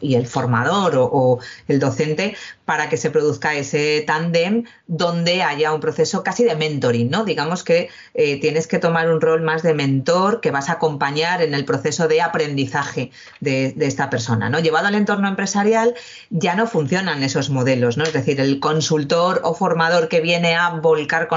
el 0.02 0.28
formador 0.28 0.94
o, 0.96 1.39
el 1.68 1.80
docente 1.80 2.36
para 2.65 2.89
que 2.89 2.98
se 2.98 3.10
produzca 3.10 3.56
ese 3.56 4.04
tándem 4.06 4.65
donde 4.86 5.42
haya 5.42 5.74
un 5.74 5.80
proceso 5.80 6.22
casi 6.24 6.44
de 6.44 6.56
mentoring, 6.56 7.10
¿no? 7.10 7.26
Digamos 7.26 7.63
que 7.63 7.89
eh, 8.13 8.39
tienes 8.39 8.68
que 8.68 8.78
tomar 8.78 9.10
un 9.10 9.22
rol 9.22 9.42
más 9.42 9.63
de 9.63 9.74
mentor 9.74 10.39
que 10.39 10.52
vas 10.52 10.70
a 10.70 10.74
acompañar 10.74 11.42
en 11.42 11.56
el 11.56 11.65
proceso 11.65 12.08
de 12.08 12.22
aprendizaje 12.22 13.10
de, 13.39 13.74
esta 13.80 14.12
persona. 14.12 14.52
Llevado 14.60 14.88
al 14.88 14.94
entorno 14.94 15.28
empresarial 15.28 15.96
ya 16.30 16.54
no 16.54 16.68
funciona 16.68 16.80
funcionan 16.80 17.24
esos 17.24 17.50
modelos, 17.52 17.98
¿no? 17.98 18.04
Es 18.04 18.13
decir, 18.13 18.39
el 18.39 18.60
consultor 18.60 19.42
o 19.44 19.54
formador 19.54 20.08
que 20.08 20.22
viene 20.22 20.56
a 20.56 20.70
volcar 20.70 21.28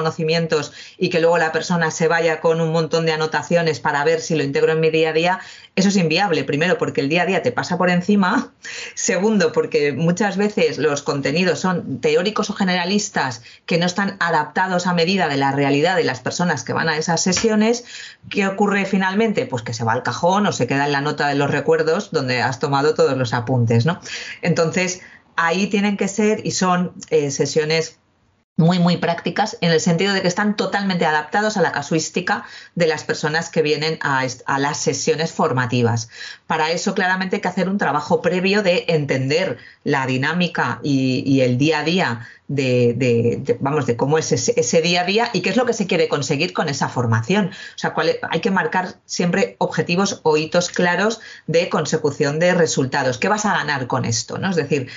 y 0.98 1.08
que 1.10 1.20
luego 1.20 1.38
la 1.38 1.52
persona 1.52 1.90
se 1.90 2.08
vaya 2.08 2.40
con 2.40 2.60
un 2.60 2.72
montón 2.72 3.06
de 3.06 3.12
anotaciones 3.12 3.80
para 3.80 4.04
ver 4.04 4.20
si 4.20 4.34
lo 4.34 4.42
integro 4.42 4.72
en 4.72 4.80
mi 4.80 4.90
día 4.90 5.10
a 5.10 5.12
día, 5.12 5.40
eso 5.74 5.88
es 5.88 5.96
inviable. 5.96 6.44
Primero, 6.44 6.78
porque 6.78 7.00
el 7.00 7.08
día 7.08 7.22
a 7.22 7.26
día 7.26 7.42
te 7.42 7.52
pasa 7.52 7.78
por 7.78 7.90
encima. 7.90 8.52
Segundo, 8.94 9.52
porque 9.52 9.92
muchas 9.92 10.36
veces 10.36 10.78
los 10.78 11.02
contenidos 11.02 11.60
son 11.60 12.00
teóricos 12.00 12.50
o 12.50 12.54
generalistas 12.54 13.42
que 13.66 13.78
no 13.78 13.86
están 13.86 14.16
adaptados 14.20 14.86
a 14.86 14.94
medida 14.94 15.28
de 15.28 15.36
la 15.36 15.52
realidad 15.52 15.96
de 15.96 16.04
las 16.04 16.20
personas 16.20 16.64
que 16.64 16.72
van 16.72 16.88
a 16.88 16.96
esas 16.96 17.22
sesiones. 17.22 17.84
¿Qué 18.28 18.46
ocurre 18.46 18.84
finalmente? 18.84 19.46
Pues 19.46 19.62
que 19.62 19.74
se 19.74 19.84
va 19.84 19.92
al 19.92 20.02
cajón 20.02 20.46
o 20.46 20.52
se 20.52 20.66
queda 20.66 20.86
en 20.86 20.92
la 20.92 21.00
nota 21.00 21.28
de 21.28 21.34
los 21.34 21.50
recuerdos 21.50 22.10
donde 22.10 22.42
has 22.42 22.58
tomado 22.58 22.94
todos 22.94 23.16
los 23.16 23.32
apuntes, 23.32 23.86
¿no? 23.86 24.00
Entonces, 24.42 25.00
ahí 25.36 25.66
tienen 25.68 25.96
que 25.96 26.08
ser 26.08 26.46
y 26.46 26.52
son 26.52 26.92
eh, 27.10 27.30
sesiones 27.30 27.98
muy, 28.56 28.78
muy 28.78 28.98
prácticas 28.98 29.56
en 29.60 29.70
el 29.70 29.80
sentido 29.80 30.12
de 30.12 30.20
que 30.20 30.28
están 30.28 30.56
totalmente 30.56 31.06
adaptados 31.06 31.56
a 31.56 31.62
la 31.62 31.72
casuística 31.72 32.44
de 32.74 32.86
las 32.86 33.02
personas 33.02 33.50
que 33.50 33.62
vienen 33.62 33.98
a, 34.02 34.26
las 34.58 34.78
sesiones 34.78 35.32
formativas. 35.32 36.10
Para 36.46 36.70
eso, 36.70 36.94
claramente, 36.94 37.36
hay 37.36 37.42
que 37.42 37.48
hacer 37.48 37.68
un 37.68 37.78
trabajo 37.78 38.20
previo 38.20 38.62
de 38.62 38.84
entender 38.88 39.58
la 39.84 40.06
dinámica 40.06 40.80
y, 40.82 41.40
el 41.40 41.56
día 41.58 41.80
a 41.80 41.84
día 41.84 42.28
de, 42.48 43.58
vamos, 43.60 43.86
de 43.86 43.96
cómo 43.96 44.18
es 44.18 44.32
ese, 44.32 44.82
día 44.82 45.02
a 45.02 45.04
día 45.04 45.30
y 45.32 45.40
qué 45.40 45.50
es 45.50 45.56
lo 45.56 45.66
que 45.66 45.72
se 45.72 45.86
quiere 45.86 46.08
conseguir 46.08 46.52
con 46.52 46.68
esa 46.68 46.88
formación. 46.88 47.46
O 47.48 47.78
sea, 47.78 47.94
hay 48.30 48.40
que 48.40 48.50
marcar 48.50 48.96
siempre 49.06 49.56
objetivos 49.58 50.20
o 50.22 50.36
hitos 50.36 50.68
claros 50.68 51.20
de 51.46 51.68
consecución 51.68 52.38
de 52.38 52.54
resultados. 52.54 53.18
¿Qué 53.18 53.28
vas 53.28 53.46
a 53.46 53.54
ganar 53.54 53.86
con 53.86 54.04
esto? 54.04 54.38
¿no? 54.38 54.50
Es 54.50 54.56
decir, 54.56 54.88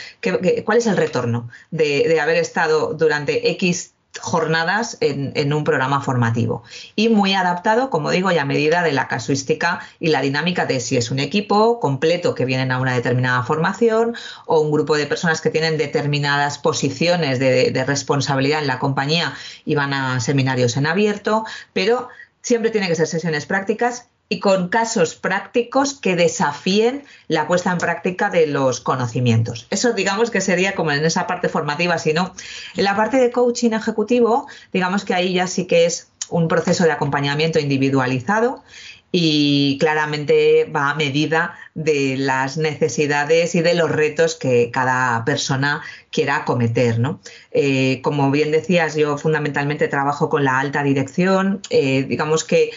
cuál 0.65 0.77
es 0.77 0.87
el 0.87 0.97
retorno 0.97 1.49
de, 1.71 2.05
de 2.07 2.19
haber 2.19 2.37
estado 2.37 2.93
durante 2.93 3.49
X 3.51 3.94
jornadas 4.21 4.97
en, 5.01 5.53
un 5.53 5.63
programa 5.63 6.01
formativo. 6.01 6.63
Y 6.95 7.09
muy 7.09 7.33
adaptado, 7.33 7.89
como 7.89 8.11
digo, 8.11 8.31
ya 8.31 8.43
a 8.43 8.45
medida 8.45 8.83
de 8.83 8.91
la 8.91 9.07
casuística 9.07 9.79
y 9.99 10.07
la 10.07 10.21
dinámica 10.21 10.65
de 10.65 10.79
si 10.79 10.97
es 10.97 11.11
un 11.11 11.19
equipo 11.19 11.79
completo 11.79 12.35
que 12.35 12.45
vienen 12.45 12.71
a 12.71 12.79
una 12.79 12.93
determinada 12.93 13.43
formación 13.43 14.15
o 14.45 14.59
un 14.59 14.71
grupo 14.71 14.95
de 14.95 15.05
personas 15.05 15.41
que 15.41 15.49
tienen 15.49 15.77
determinadas 15.77 16.57
posiciones 16.57 17.39
de, 17.39 17.71
de 17.71 17.85
responsabilidad 17.85 18.61
en 18.61 18.67
la 18.67 18.79
compañía 18.79 19.33
y 19.65 19.75
van 19.75 19.93
a 19.93 20.19
seminarios 20.19 20.77
en 20.77 20.87
abierto, 20.87 21.45
pero 21.73 22.09
siempre 22.41 22.71
tiene 22.71 22.87
que 22.87 22.95
ser 22.95 23.07
sesiones 23.07 23.45
prácticas 23.45 24.07
y 24.27 24.39
con 24.39 24.69
casos 24.69 25.15
prácticos 25.15 25.93
que 25.93 26.15
desafíen 26.15 27.03
la 27.27 27.47
puesta 27.47 27.71
en 27.71 27.77
práctica 27.77 28.29
de 28.29 28.47
los 28.47 28.79
conocimientos. 28.79 29.67
Eso 29.69 29.93
digamos 29.93 30.31
que 30.31 30.41
sería 30.41 30.73
como 30.73 30.91
en 30.91 31.05
esa 31.05 31.27
parte 31.27 31.49
formativa, 31.49 31.97
sino 31.99 32.33
en 32.75 32.83
la 32.83 32.95
parte 32.95 33.17
de 33.17 33.31
coaching 33.31 33.71
ejecutivo, 33.71 34.47
digamos 34.73 35.05
que 35.05 35.13
ahí 35.13 35.33
ya 35.33 35.47
sí 35.47 35.65
que 35.65 35.85
es 35.85 36.09
un 36.29 36.47
proceso 36.47 36.85
de 36.85 36.91
acompañamiento 36.91 37.59
individualizado 37.59 38.63
y 39.11 39.77
claramente 39.79 40.65
va 40.65 40.89
a 40.89 40.95
medida 40.95 41.55
de 41.73 42.17
las 42.17 42.57
necesidades 42.57 43.55
y 43.55 43.61
de 43.61 43.73
los 43.73 43.89
retos 43.89 44.35
que 44.35 44.71
cada 44.71 45.23
persona 45.23 45.81
quiera 46.11 46.37
acometer. 46.37 46.99
¿no? 46.99 47.21
Eh, 47.51 48.01
como 48.01 48.29
bien 48.29 48.51
decías, 48.51 48.95
yo 48.95 49.17
fundamentalmente 49.17 49.87
trabajo 49.87 50.27
con 50.27 50.43
la 50.43 50.59
alta 50.59 50.83
dirección, 50.83 51.61
eh, 51.69 52.03
digamos 52.03 52.43
que 52.43 52.71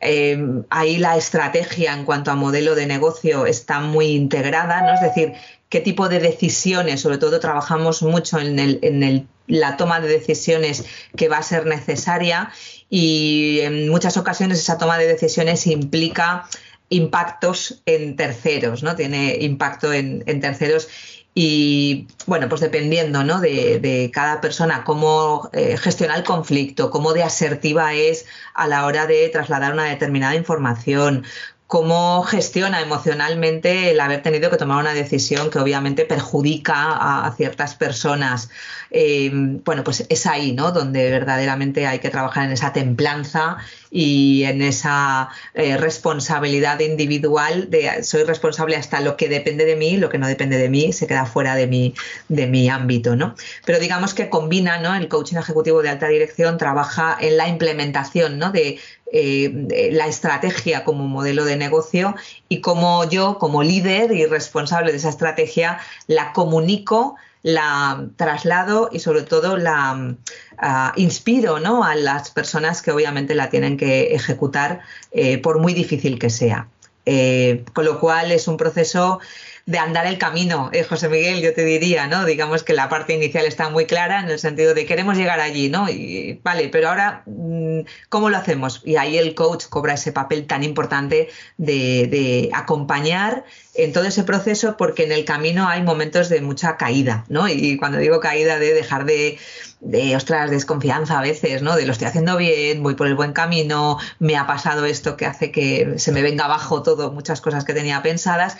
eh, 0.00 0.38
ahí 0.70 0.98
la 0.98 1.16
estrategia 1.16 1.94
en 1.94 2.04
cuanto 2.04 2.30
a 2.30 2.34
modelo 2.34 2.74
de 2.74 2.86
negocio 2.86 3.46
está 3.46 3.80
muy 3.80 4.06
integrada, 4.08 4.82
¿no? 4.82 4.94
Es 4.94 5.00
decir, 5.00 5.32
qué 5.68 5.80
tipo 5.80 6.08
de 6.08 6.20
decisiones, 6.20 7.00
sobre 7.00 7.18
todo 7.18 7.40
trabajamos 7.40 8.02
mucho 8.02 8.38
en, 8.38 9.28
la 9.46 9.76
toma 9.76 10.00
de 10.00 10.08
decisiones 10.08 10.84
que 11.16 11.28
va 11.28 11.38
a 11.38 11.42
ser 11.42 11.66
necesaria 11.66 12.50
y 12.88 13.60
en 13.60 13.88
muchas 13.90 14.16
ocasiones 14.16 14.58
esa 14.58 14.78
toma 14.78 14.98
de 14.98 15.06
decisiones 15.06 15.66
implica 15.66 16.46
impactos 16.88 17.82
en 17.84 18.16
terceros, 18.16 18.82
¿no? 18.82 18.96
Tiene 18.96 19.36
impacto 19.40 19.92
en, 19.92 20.22
en 20.26 20.40
terceros 20.40 20.88
y 21.34 22.06
bueno, 22.26 22.48
pues 22.48 22.60
dependiendo 22.60 23.24
¿no? 23.24 23.40
de, 23.40 24.10
cada 24.14 24.40
persona, 24.40 24.84
cómo 24.84 25.50
eh, 25.52 25.76
gestiona 25.76 26.14
el 26.14 26.22
conflicto, 26.22 26.90
cómo 26.90 27.12
de 27.12 27.24
asertiva 27.24 27.92
es 27.92 28.26
a 28.54 28.68
la 28.68 28.86
hora 28.86 29.06
de 29.06 29.28
trasladar 29.30 29.72
una 29.72 29.84
determinada 29.84 30.36
información, 30.36 31.24
cómo 31.66 32.22
gestiona 32.22 32.80
emocionalmente 32.80 33.90
el 33.90 33.98
haber 33.98 34.22
tenido 34.22 34.48
que 34.48 34.58
tomar 34.58 34.78
una 34.78 34.94
decisión 34.94 35.50
que 35.50 35.58
obviamente 35.58 36.04
perjudica 36.04 37.26
a, 37.26 37.32
ciertas 37.36 37.74
personas. 37.74 38.50
Eh, 38.92 39.30
bueno, 39.64 39.82
pues 39.82 40.06
es 40.08 40.26
ahí, 40.26 40.52
¿no? 40.52 40.70
Donde 40.70 41.10
verdaderamente 41.10 41.88
hay 41.88 41.98
que 41.98 42.10
trabajar 42.10 42.44
en 42.44 42.52
esa 42.52 42.72
templanza 42.72 43.56
y 43.96 44.42
en 44.42 44.60
esa 44.60 45.28
eh, 45.54 45.76
responsabilidad 45.76 46.80
individual 46.80 47.70
de 47.70 48.02
soy 48.02 48.24
responsable 48.24 48.74
hasta 48.74 49.00
lo 49.00 49.16
que 49.16 49.28
depende 49.28 49.64
de 49.64 49.76
mí, 49.76 49.96
lo 49.96 50.08
que 50.08 50.18
no 50.18 50.26
depende 50.26 50.58
de 50.58 50.68
mí 50.68 50.92
se 50.92 51.06
queda 51.06 51.26
fuera 51.26 51.54
de 51.54 51.68
mi, 51.68 51.94
de 52.28 52.48
mi 52.48 52.68
ámbito, 52.68 53.14
¿no? 53.14 53.36
Pero 53.64 53.78
digamos 53.78 54.12
que 54.12 54.28
combina, 54.28 54.78
¿no? 54.78 54.96
El 54.96 55.06
coaching 55.06 55.36
ejecutivo 55.36 55.80
de 55.80 55.90
alta 55.90 56.08
dirección 56.08 56.58
trabaja 56.58 57.16
en 57.20 57.36
la 57.36 57.46
implementación, 57.46 58.36
¿no? 58.36 58.50
De 58.50 58.80
eh, 59.12 59.90
la 59.92 60.08
estrategia 60.08 60.82
como 60.82 61.06
modelo 61.06 61.44
de 61.44 61.56
negocio 61.56 62.16
y 62.48 62.60
como 62.60 63.08
yo, 63.08 63.38
como 63.38 63.62
líder 63.62 64.10
y 64.10 64.26
responsable 64.26 64.90
de 64.90 64.98
esa 64.98 65.10
estrategia, 65.10 65.78
la 66.08 66.32
comunico, 66.32 67.14
la 67.44 68.08
traslado 68.16 68.88
y 68.90 69.00
sobre 69.00 69.22
todo 69.22 69.58
la 69.58 70.16
ah, 70.56 70.92
inspiro 70.96 71.60
¿no? 71.60 71.84
a 71.84 71.94
las 71.94 72.30
personas 72.30 72.80
que 72.80 72.90
obviamente 72.90 73.34
la 73.34 73.50
tienen 73.50 73.76
que 73.76 74.14
ejecutar 74.14 74.80
eh, 75.12 75.36
por 75.38 75.58
muy 75.58 75.74
difícil 75.74 76.18
que 76.18 76.30
sea. 76.30 76.68
Eh, 77.06 77.66
con 77.74 77.84
lo 77.84 78.00
cual 78.00 78.32
es 78.32 78.48
un 78.48 78.56
proceso 78.56 79.20
de 79.66 79.78
andar 79.78 80.06
el 80.06 80.18
camino, 80.18 80.68
eh, 80.74 80.84
José 80.84 81.08
Miguel, 81.08 81.40
yo 81.40 81.54
te 81.54 81.64
diría, 81.64 82.06
¿no? 82.06 82.26
Digamos 82.26 82.62
que 82.62 82.74
la 82.74 82.90
parte 82.90 83.14
inicial 83.14 83.46
está 83.46 83.70
muy 83.70 83.86
clara 83.86 84.20
en 84.20 84.28
el 84.28 84.38
sentido 84.38 84.74
de 84.74 84.84
queremos 84.84 85.16
llegar 85.16 85.40
allí, 85.40 85.70
¿no? 85.70 85.88
Y 85.88 86.38
vale, 86.42 86.68
pero 86.68 86.90
ahora, 86.90 87.22
mm, 87.24 87.80
¿cómo 88.10 88.28
lo 88.28 88.36
hacemos? 88.36 88.82
Y 88.84 88.96
ahí 88.96 89.16
el 89.16 89.34
coach 89.34 89.64
cobra 89.70 89.94
ese 89.94 90.12
papel 90.12 90.46
tan 90.46 90.62
importante 90.62 91.30
de, 91.56 92.50
acompañar 92.52 93.44
en 93.74 93.92
todo 93.92 94.04
ese 94.04 94.22
proceso 94.22 94.76
porque 94.76 95.04
en 95.04 95.12
el 95.12 95.24
camino 95.24 95.66
hay 95.66 95.82
momentos 95.82 96.28
de 96.28 96.40
mucha 96.40 96.76
caída, 96.76 97.24
¿no? 97.28 97.48
Y 97.48 97.76
cuando 97.78 97.98
digo 97.98 98.20
caída 98.20 98.58
de 98.58 98.74
dejar 98.74 99.04
de, 99.06 99.38
de, 99.80 100.14
ostras, 100.14 100.50
desconfianza 100.50 101.18
a 101.18 101.22
veces, 101.22 101.62
¿no? 101.62 101.74
De 101.74 101.86
lo 101.86 101.92
estoy 101.92 102.08
haciendo 102.08 102.36
bien, 102.36 102.82
voy 102.82 102.94
por 102.94 103.06
el 103.06 103.14
buen 103.14 103.32
camino, 103.32 103.98
me 104.18 104.36
ha 104.36 104.46
pasado 104.46 104.84
esto 104.84 105.16
que 105.16 105.26
hace 105.26 105.50
que 105.50 105.94
se 105.98 106.12
me 106.12 106.22
venga 106.22 106.44
abajo 106.44 106.82
todo, 106.82 107.12
muchas 107.12 107.40
cosas 107.40 107.64
que 107.64 107.72
tenía 107.72 108.02
pensadas 108.02 108.58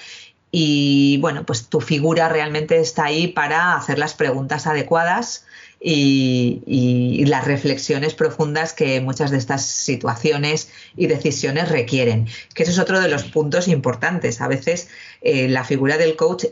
y 0.56 1.16
bueno, 1.16 1.44
pues 1.44 1.66
tu 1.66 1.80
figura 1.80 2.28
realmente 2.28 2.78
está 2.78 3.06
ahí 3.06 3.26
para 3.26 3.74
hacer 3.74 3.98
las 3.98 4.14
preguntas 4.14 4.68
adecuadas 4.68 5.46
y, 5.80 7.24
las 7.26 7.44
reflexiones 7.44 8.14
profundas 8.14 8.72
que 8.72 9.00
muchas 9.00 9.32
de 9.32 9.38
estas 9.38 9.66
situaciones 9.66 10.70
y 10.96 11.08
decisiones 11.08 11.70
requieren. 11.70 12.28
Que 12.54 12.62
eso 12.62 12.70
es 12.70 12.78
otro 12.78 13.00
de 13.00 13.08
los 13.08 13.24
puntos 13.24 13.66
importantes. 13.66 14.40
A 14.40 14.46
veces 14.46 14.90
eh, 15.22 15.48
la 15.48 15.64
figura 15.64 15.98
del 15.98 16.14
coach 16.14 16.44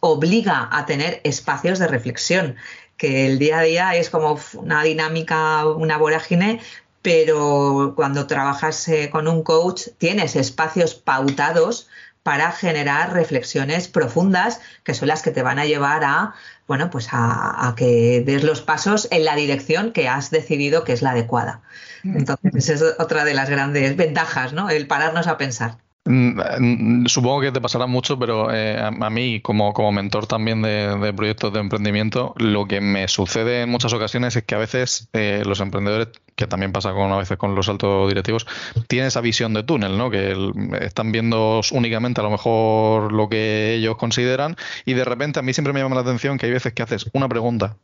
obliga 0.00 0.70
a 0.72 0.86
tener 0.86 1.20
espacios 1.22 1.78
de 1.78 1.88
reflexión, 1.88 2.56
que 2.96 3.26
el 3.26 3.38
día 3.38 3.58
a 3.58 3.62
día 3.62 3.96
es 3.96 4.08
como 4.08 4.40
una 4.54 4.82
dinámica, 4.82 5.66
una 5.66 5.98
vorágine, 5.98 6.60
pero 7.02 7.92
cuando 7.96 8.26
trabajas 8.26 8.88
eh, 8.88 9.10
con 9.12 9.28
un 9.28 9.42
coach 9.42 9.88
tienes 9.98 10.36
espacios 10.36 10.94
pautados 10.94 11.88
para 12.26 12.50
generar 12.50 13.12
reflexiones 13.12 13.86
profundas 13.86 14.60
que 14.82 14.94
son 14.94 15.06
las 15.06 15.22
que 15.22 15.30
te 15.30 15.42
van 15.42 15.60
a 15.60 15.64
llevar 15.64 16.02
a, 16.02 16.34
bueno, 16.66 16.90
pues 16.90 17.06
a, 17.12 17.72
que 17.76 18.20
des 18.26 18.42
los 18.42 18.62
pasos 18.62 19.06
en 19.12 19.24
la 19.24 19.36
dirección 19.36 19.92
que 19.92 20.08
has 20.08 20.32
decidido 20.32 20.82
que 20.82 20.92
es 20.92 21.02
la 21.02 21.12
adecuada. 21.12 21.60
Mm. 22.02 22.16
Entonces, 22.16 22.68
esa 22.68 22.72
es 22.72 22.94
otra 22.98 23.24
de 23.24 23.32
las 23.32 23.48
grandes 23.48 23.94
ventajas, 23.96 24.52
¿no? 24.52 24.70
El 24.70 24.88
pararnos 24.88 25.28
a 25.28 25.38
pensar. 25.38 25.78
Mm, 26.06 26.40
mm, 26.60 27.06
supongo 27.06 27.40
que 27.40 27.50
te 27.50 27.60
pasará 27.60 27.86
mucho, 27.86 28.16
pero 28.16 28.54
eh, 28.54 28.78
a, 28.78 29.10
mí, 29.10 29.40
como, 29.40 29.72
como 29.72 29.90
mentor 29.90 30.26
también 30.28 30.62
de, 30.62 31.12
proyectos 31.16 31.52
de 31.52 31.58
emprendimiento, 31.58 32.32
lo 32.36 32.66
que 32.66 32.80
me 32.80 33.08
sucede 33.08 33.62
en 33.62 33.70
muchas 33.70 33.92
ocasiones 33.92 34.36
es 34.36 34.44
que 34.44 34.54
a 34.54 34.58
veces 34.58 35.08
eh, 35.12 35.42
los 35.44 35.58
emprendedores, 35.60 36.08
que 36.36 36.46
también 36.46 36.70
pasa 36.72 36.92
con 36.92 37.10
a 37.10 37.16
veces 37.16 37.36
con 37.38 37.56
los 37.56 37.68
altos 37.68 38.08
directivos, 38.08 38.46
tienen 38.86 39.08
esa 39.08 39.20
visión 39.20 39.52
de 39.52 39.64
túnel, 39.64 39.98
¿no? 39.98 40.08
Que 40.08 40.36
están 40.80 41.10
viendo 41.10 41.60
únicamente 41.72 42.20
a 42.20 42.24
lo 42.24 42.30
mejor 42.30 43.12
lo 43.12 43.28
que 43.28 43.74
ellos 43.74 43.96
consideran 43.96 44.56
y 44.84 44.94
de 44.94 45.04
repente 45.04 45.40
a 45.40 45.42
mí 45.42 45.52
siempre 45.54 45.72
me 45.72 45.80
llama 45.80 45.96
la 45.96 46.02
atención 46.02 46.38
que 46.38 46.46
hay 46.46 46.52
veces 46.52 46.72
que 46.72 46.82
haces 46.84 47.10
una 47.14 47.28
pregunta, 47.28 47.76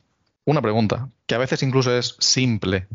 una 0.45 0.63
pregunta, 0.63 1.09
que 1.27 1.35
a 1.35 1.39
veces 1.39 1.63
incluso 1.65 1.97
es 1.97 2.15
simple. 2.21 2.87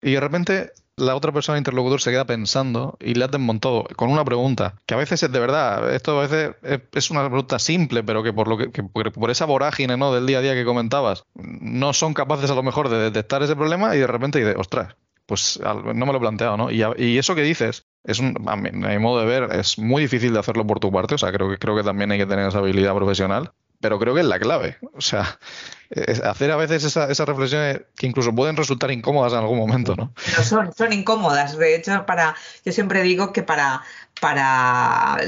Y 0.00 0.12
de 0.12 0.20
repente 0.20 0.72
la 0.96 1.16
otra 1.16 1.32
persona 1.32 1.58
interlocutor 1.58 2.00
se 2.00 2.10
queda 2.10 2.24
pensando 2.24 2.96
y 3.00 3.14
le 3.14 3.24
has 3.24 3.30
desmontado 3.30 3.84
con 3.96 4.10
una 4.10 4.24
pregunta, 4.24 4.76
que 4.86 4.94
a 4.94 4.96
veces 4.96 5.22
es 5.22 5.32
de 5.32 5.40
verdad, 5.40 5.94
esto 5.94 6.18
a 6.18 6.26
veces 6.26 6.86
es 6.92 7.10
una 7.10 7.26
pregunta 7.26 7.58
simple, 7.58 8.02
pero 8.02 8.22
que 8.22 8.32
por 8.32 8.48
lo 8.48 8.58
que, 8.58 8.82
por 8.82 9.30
esa 9.30 9.44
vorágine 9.44 9.96
¿no? 9.96 10.12
del 10.12 10.26
día 10.26 10.38
a 10.38 10.42
día 10.42 10.54
que 10.54 10.64
comentabas, 10.64 11.24
no 11.34 11.92
son 11.92 12.14
capaces 12.14 12.50
a 12.50 12.54
lo 12.54 12.62
mejor 12.62 12.88
de 12.88 12.98
detectar 12.98 13.42
ese 13.42 13.56
problema 13.56 13.94
y 13.96 13.98
de 13.98 14.06
repente 14.06 14.38
dices, 14.38 14.56
ostras, 14.58 14.96
pues 15.26 15.58
no 15.62 16.06
me 16.06 16.12
lo 16.12 16.16
he 16.16 16.20
planteado, 16.20 16.56
¿no? 16.56 16.70
Y, 16.70 17.18
eso 17.18 17.34
que 17.34 17.42
dices, 17.42 17.86
es 18.04 18.18
un, 18.18 18.36
a, 18.46 18.56
mi, 18.56 18.70
modo 18.98 19.20
de 19.20 19.26
ver, 19.26 19.56
es 19.56 19.78
muy 19.78 20.02
difícil 20.02 20.32
de 20.32 20.38
hacerlo 20.38 20.66
por 20.66 20.80
tu 20.80 20.92
parte, 20.92 21.14
o 21.14 21.18
sea, 21.18 21.32
creo 21.32 21.48
que, 21.48 21.58
creo 21.58 21.74
que 21.74 21.82
también 21.82 22.10
hay 22.12 22.18
que 22.18 22.26
tener 22.26 22.46
esa 22.46 22.58
habilidad 22.58 22.94
profesional, 22.94 23.52
pero 23.84 23.98
creo 23.98 24.14
que 24.14 24.20
es 24.20 24.26
la 24.26 24.38
clave. 24.38 24.78
O 24.94 25.02
sea, 25.02 25.38
hacer 26.24 26.50
a 26.50 26.56
veces 26.56 26.84
esas 26.84 27.28
reflexiones 27.28 27.82
que 27.98 28.06
incluso 28.06 28.34
pueden 28.34 28.56
resultar 28.56 28.90
incómodas 28.90 29.34
en 29.34 29.40
algún 29.40 29.58
momento, 29.58 29.94
¿no? 29.94 30.14
son, 30.42 30.72
son 30.72 30.94
incómodas. 30.94 31.58
De 31.58 31.76
hecho, 31.76 32.06
para, 32.06 32.34
yo 32.64 32.72
siempre 32.72 33.02
digo 33.02 33.34
que 33.34 33.42
para, 33.42 33.82
para 34.22 35.18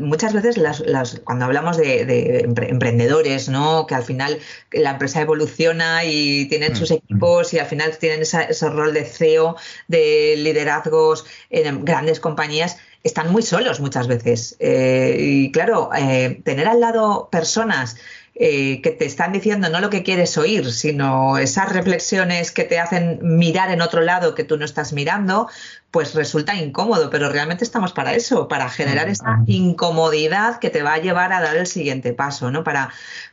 muchas 0.00 0.32
veces 0.32 0.56
las, 0.56 1.20
cuando 1.24 1.44
hablamos 1.44 1.76
de, 1.76 2.40
emprendedores, 2.40 3.50
¿no? 3.50 3.86
Que 3.86 3.94
al 3.94 4.04
final 4.04 4.38
la 4.70 4.92
empresa 4.92 5.20
evoluciona 5.20 6.06
y 6.06 6.46
tienen 6.48 6.74
sus 6.74 6.92
mm. 6.92 6.94
equipos 6.94 7.52
y 7.52 7.58
al 7.58 7.66
final 7.66 7.94
tienen 7.98 8.22
ese 8.22 8.70
rol 8.70 8.94
de 8.94 9.04
CEO, 9.04 9.56
de 9.88 10.36
liderazgos 10.38 11.26
en 11.50 11.84
grandes 11.84 12.20
compañías 12.20 12.78
están 13.04 13.32
muy 13.32 13.42
solos 13.42 13.80
muchas 13.80 14.06
veces. 14.06 14.56
Eh, 14.58 15.16
y 15.18 15.52
claro, 15.52 15.90
eh, 15.96 16.40
tener 16.44 16.68
al 16.68 16.80
lado 16.80 17.28
personas 17.30 17.96
eh, 18.34 18.80
que 18.80 18.92
te 18.92 19.04
están 19.04 19.30
diciendo 19.32 19.68
no 19.68 19.80
lo 19.80 19.90
que 19.90 20.02
quieres 20.02 20.38
oír, 20.38 20.72
sino 20.72 21.36
esas 21.36 21.70
reflexiones 21.70 22.50
que 22.50 22.64
te 22.64 22.78
hacen 22.78 23.18
mirar 23.20 23.70
en 23.70 23.82
otro 23.82 24.00
lado 24.00 24.34
que 24.34 24.42
tú 24.42 24.56
no 24.56 24.64
estás 24.64 24.94
mirando, 24.94 25.48
pues 25.90 26.14
resulta 26.14 26.54
incómodo, 26.54 27.10
pero 27.10 27.28
realmente 27.28 27.62
estamos 27.62 27.92
para 27.92 28.14
eso, 28.14 28.48
para 28.48 28.70
generar 28.70 29.10
esa 29.10 29.42
incomodidad 29.46 30.60
que 30.60 30.70
te 30.70 30.82
va 30.82 30.94
a 30.94 30.98
llevar 30.98 31.34
a 31.34 31.42
dar 31.42 31.56
el 31.56 31.66
siguiente 31.66 32.14
paso, 32.14 32.50
¿no? 32.50 32.64
Para, 32.64 32.90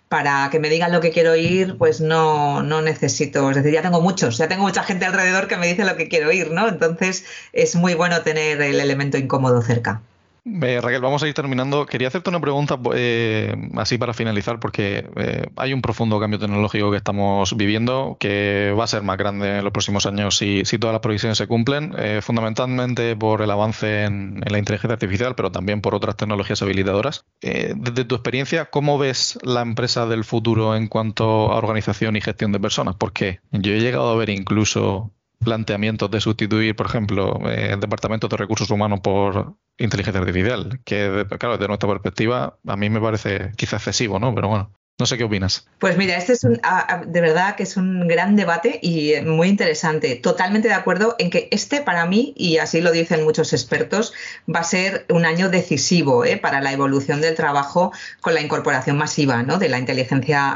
para 0.09 0.49
que 0.51 0.59
me 0.59 0.69
digan 0.69 0.91
lo 0.91 1.01
que 1.01 1.11
quiero 1.11 1.31
oír, 1.33 1.77
pues 1.77 2.01
no, 2.01 2.63
no 2.63 2.81
necesito, 2.81 3.49
es 3.51 3.55
decir, 3.57 3.73
ya 3.73 3.83
tengo 3.83 4.01
muchos, 4.01 4.37
ya 4.37 4.47
tengo 4.47 4.63
mucha 4.63 4.83
gente 4.83 5.05
alrededor 5.05 5.47
que 5.47 5.57
me 5.57 5.67
dice 5.67 5.85
lo 5.85 5.95
que 5.95 6.09
quiero 6.09 6.29
oír, 6.29 6.51
¿no? 6.51 6.67
Entonces 6.67 7.25
es 7.53 7.75
muy 7.75 7.93
bueno 7.93 8.21
tener 8.23 8.61
el 8.61 8.79
elemento 8.79 9.17
incómodo 9.17 9.61
cerca. 9.61 10.01
Eh, 10.45 10.79
Raquel, 10.81 11.01
vamos 11.01 11.23
a 11.23 11.27
ir 11.27 11.33
terminando. 11.33 11.85
Quería 11.85 12.07
hacerte 12.07 12.29
una 12.29 12.39
pregunta 12.39 12.79
eh, 12.95 13.55
así 13.75 13.97
para 13.97 14.13
finalizar, 14.13 14.59
porque 14.59 15.07
eh, 15.15 15.47
hay 15.55 15.73
un 15.73 15.81
profundo 15.81 16.19
cambio 16.19 16.39
tecnológico 16.39 16.91
que 16.91 16.97
estamos 16.97 17.55
viviendo 17.55 18.17
que 18.19 18.73
va 18.77 18.83
a 18.83 18.87
ser 18.87 19.03
más 19.03 19.17
grande 19.17 19.57
en 19.57 19.63
los 19.63 19.73
próximos 19.73 20.05
años 20.05 20.37
si, 20.37 20.63
todas 20.79 20.93
las 20.93 21.01
provisiones 21.01 21.37
se 21.37 21.47
cumplen, 21.47 21.93
fundamentalmente 22.21 23.15
por 23.15 23.41
el 23.41 23.51
avance 23.51 24.03
en, 24.03 24.41
la 24.47 24.57
inteligencia 24.57 24.93
artificial, 24.93 25.35
pero 25.35 25.51
también 25.51 25.81
por 25.81 25.95
otras 25.95 26.15
tecnologías 26.15 26.61
habilitadoras. 26.61 27.25
desde 27.41 28.05
tu 28.05 28.15
experiencia, 28.15 28.65
¿cómo 28.65 28.97
ves 28.97 29.37
la 29.43 29.61
empresa 29.61 30.05
del 30.05 30.23
futuro 30.23 30.75
en 30.75 30.87
cuanto 30.87 31.51
a 31.51 31.57
organización 31.57 32.15
y 32.15 32.21
gestión 32.21 32.51
de 32.51 32.59
personas? 32.59 32.95
Porque 32.95 33.39
yo 33.51 33.73
he 33.73 33.79
llegado 33.79 34.09
a 34.09 34.15
ver 34.15 34.29
incluso 34.29 35.11
planteamientos 35.39 36.11
de 36.11 36.21
sustituir, 36.21 36.75
por 36.75 36.85
ejemplo, 36.87 37.39
el 37.49 37.79
departamento 37.79 38.27
de 38.27 38.37
recursos 38.37 38.69
humanos 38.69 38.99
por 39.01 39.55
inteligencia 39.77 40.19
artificial, 40.19 40.81
que 40.83 41.25
claro, 41.39 41.57
desde 41.57 41.67
nuestra 41.67 41.89
perspectiva 41.89 42.59
a 42.67 42.75
mí 42.75 42.89
me 42.89 42.99
parece 42.99 43.51
quizá 43.55 43.77
excesivo, 43.77 44.19
¿no? 44.19 44.35
Pero 44.35 44.49
bueno. 44.49 44.78
No 44.99 45.05
sé 45.05 45.17
qué 45.17 45.23
opinas. 45.23 45.65
Pues 45.79 45.95
mira, 45.97 46.17
este 46.17 46.33
es 46.33 46.43
un, 46.43 46.59
de 47.07 47.21
verdad 47.21 47.55
que 47.55 47.63
es 47.63 47.77
un 47.77 48.07
gran 48.07 48.35
debate 48.35 48.79
y 48.81 49.13
muy 49.21 49.47
interesante. 49.47 50.15
Totalmente 50.15 50.67
de 50.67 50.73
acuerdo 50.73 51.15
en 51.19 51.29
que 51.29 51.47
este 51.51 51.81
para 51.81 52.05
mí, 52.05 52.33
y 52.35 52.57
así 52.57 52.81
lo 52.81 52.91
dicen 52.91 53.23
muchos 53.23 53.53
expertos, 53.53 54.13
va 54.53 54.59
a 54.59 54.63
ser 54.63 55.05
un 55.09 55.25
año 55.25 55.49
decisivo 55.49 56.25
¿eh? 56.25 56.35
para 56.37 56.59
la 56.59 56.73
evolución 56.73 57.21
del 57.21 57.35
trabajo 57.35 57.93
con 58.19 58.33
la 58.33 58.41
incorporación 58.41 58.97
masiva 58.97 59.29
de 59.43 59.69
la 59.69 59.79
inteligencia 59.79 60.49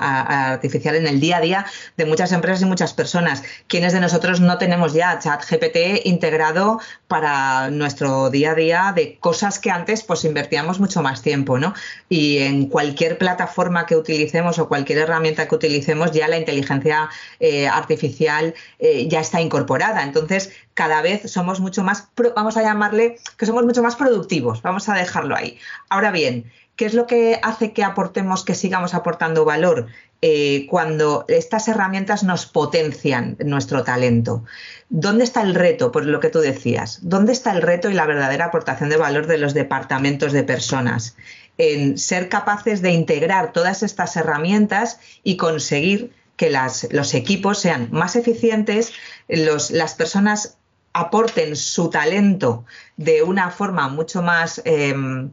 artificial 0.52 0.96
en 0.96 1.08
el 1.08 1.20
día 1.20 1.38
a 1.38 1.42
día 1.42 1.66
de 1.96 2.06
muchas 2.06 2.32
empresas 2.32 2.62
y 2.62 2.66
muchas 2.66 2.94
personas. 2.94 3.44
Quienes 3.68 3.94
de 3.94 4.00
nosotros 4.00 4.42
no 4.42 4.58
tenemos 4.58 4.94
ya 4.94 5.20
ChatGPT 5.20 6.06
integrado 6.06 6.80
para 7.08 7.70
nuestro 7.70 8.30
día 8.30 8.52
a 8.52 8.56
día 8.56 8.94
de 8.96 9.18
cosas 9.20 9.60
que 9.60 9.72
antes 9.72 10.04
pues 10.04 10.26
invertíamos 10.26 10.80
mucho 10.80 11.02
más 11.02 11.22
tiempo, 11.22 11.58
¿no? 11.58 11.74
Y 12.10 12.40
en 12.40 12.66
cualquier 12.66 13.18
plataforma 13.18 13.86
que 13.86 13.96
utilicemos 14.34 14.58
o 14.60 14.68
cualquier 14.68 15.00
herramienta 15.00 15.48
que 15.48 15.56
utilicemos, 15.56 16.12
ya 16.12 16.28
la 16.28 16.38
inteligencia 16.38 17.10
eh, 17.40 17.68
artificial 17.68 18.56
eh, 18.80 19.08
ya 19.08 19.20
está 19.20 19.40
incorporada. 19.40 20.02
Entonces, 20.02 20.52
cada 20.74 21.02
vez 21.02 21.32
somos 21.32 21.60
mucho 21.60 21.84
más, 21.84 22.08
vamos 22.36 22.58
a 22.58 22.64
llamarle, 22.64 23.18
que 23.38 23.46
somos 23.46 23.64
mucho 23.64 23.84
más 23.84 23.96
productivos, 23.96 24.62
vamos 24.64 24.90
a 24.90 24.96
dejarlo 24.96 25.36
ahí. 25.36 25.60
Ahora 25.90 26.12
bien, 26.12 26.52
¿qué 26.76 26.86
es 26.86 26.96
lo 26.96 27.06
que 27.06 27.40
hace 27.44 27.74
que 27.74 27.84
aportemos, 27.84 28.44
que 28.44 28.56
sigamos 28.56 28.96
aportando 28.96 29.46
valor? 29.46 29.88
Eh, 30.26 30.68
cuando 30.70 31.26
estas 31.28 31.68
herramientas 31.68 32.24
nos 32.24 32.46
potencian 32.46 33.36
nuestro 33.44 33.84
talento. 33.84 34.46
¿Dónde 34.88 35.26
está 35.26 35.42
el 35.42 35.54
reto? 35.54 35.92
Por 35.92 36.06
lo 36.06 36.22
que 36.22 36.30
tú 36.30 36.40
decías. 36.40 37.00
¿Dónde 37.02 37.34
está 37.34 37.52
el 37.52 37.62
reto 37.62 37.90
y 37.90 37.94
la 37.94 38.06
verdadera 38.06 38.46
aportación 38.46 38.90
de 38.90 38.96
valor 38.96 39.28
de 39.28 39.38
los 39.38 39.54
departamentos 39.54 40.32
de 40.32 40.44
personas? 40.44 41.18
En 41.58 41.98
ser 41.98 42.30
capaces 42.30 42.82
de 42.82 42.92
integrar 42.92 43.54
todas 43.54 43.84
estas 43.84 44.16
herramientas 44.16 45.00
y 45.24 45.38
conseguir 45.38 46.14
que 46.36 46.50
los 46.50 47.14
equipos 47.14 47.60
sean 47.60 47.90
más 47.92 48.16
eficientes, 48.16 48.94
las 49.28 49.94
personas 49.96 50.58
aporten 50.94 51.56
su 51.56 51.90
talento 51.90 52.66
de 52.98 53.24
una 53.24 53.50
forma 53.52 53.88
mucho 53.88 54.22
más, 54.22 54.62
em, 54.66 55.32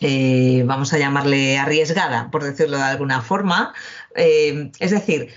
eh, 0.00 0.62
vamos 0.66 0.92
a 0.92 0.98
llamarle 0.98 1.58
arriesgada, 1.58 2.30
por 2.30 2.44
decirlo 2.44 2.76
de 2.76 2.84
alguna 2.84 3.22
forma. 3.22 3.74
Em, 4.14 4.72
es 4.78 4.90
decir, 4.90 5.32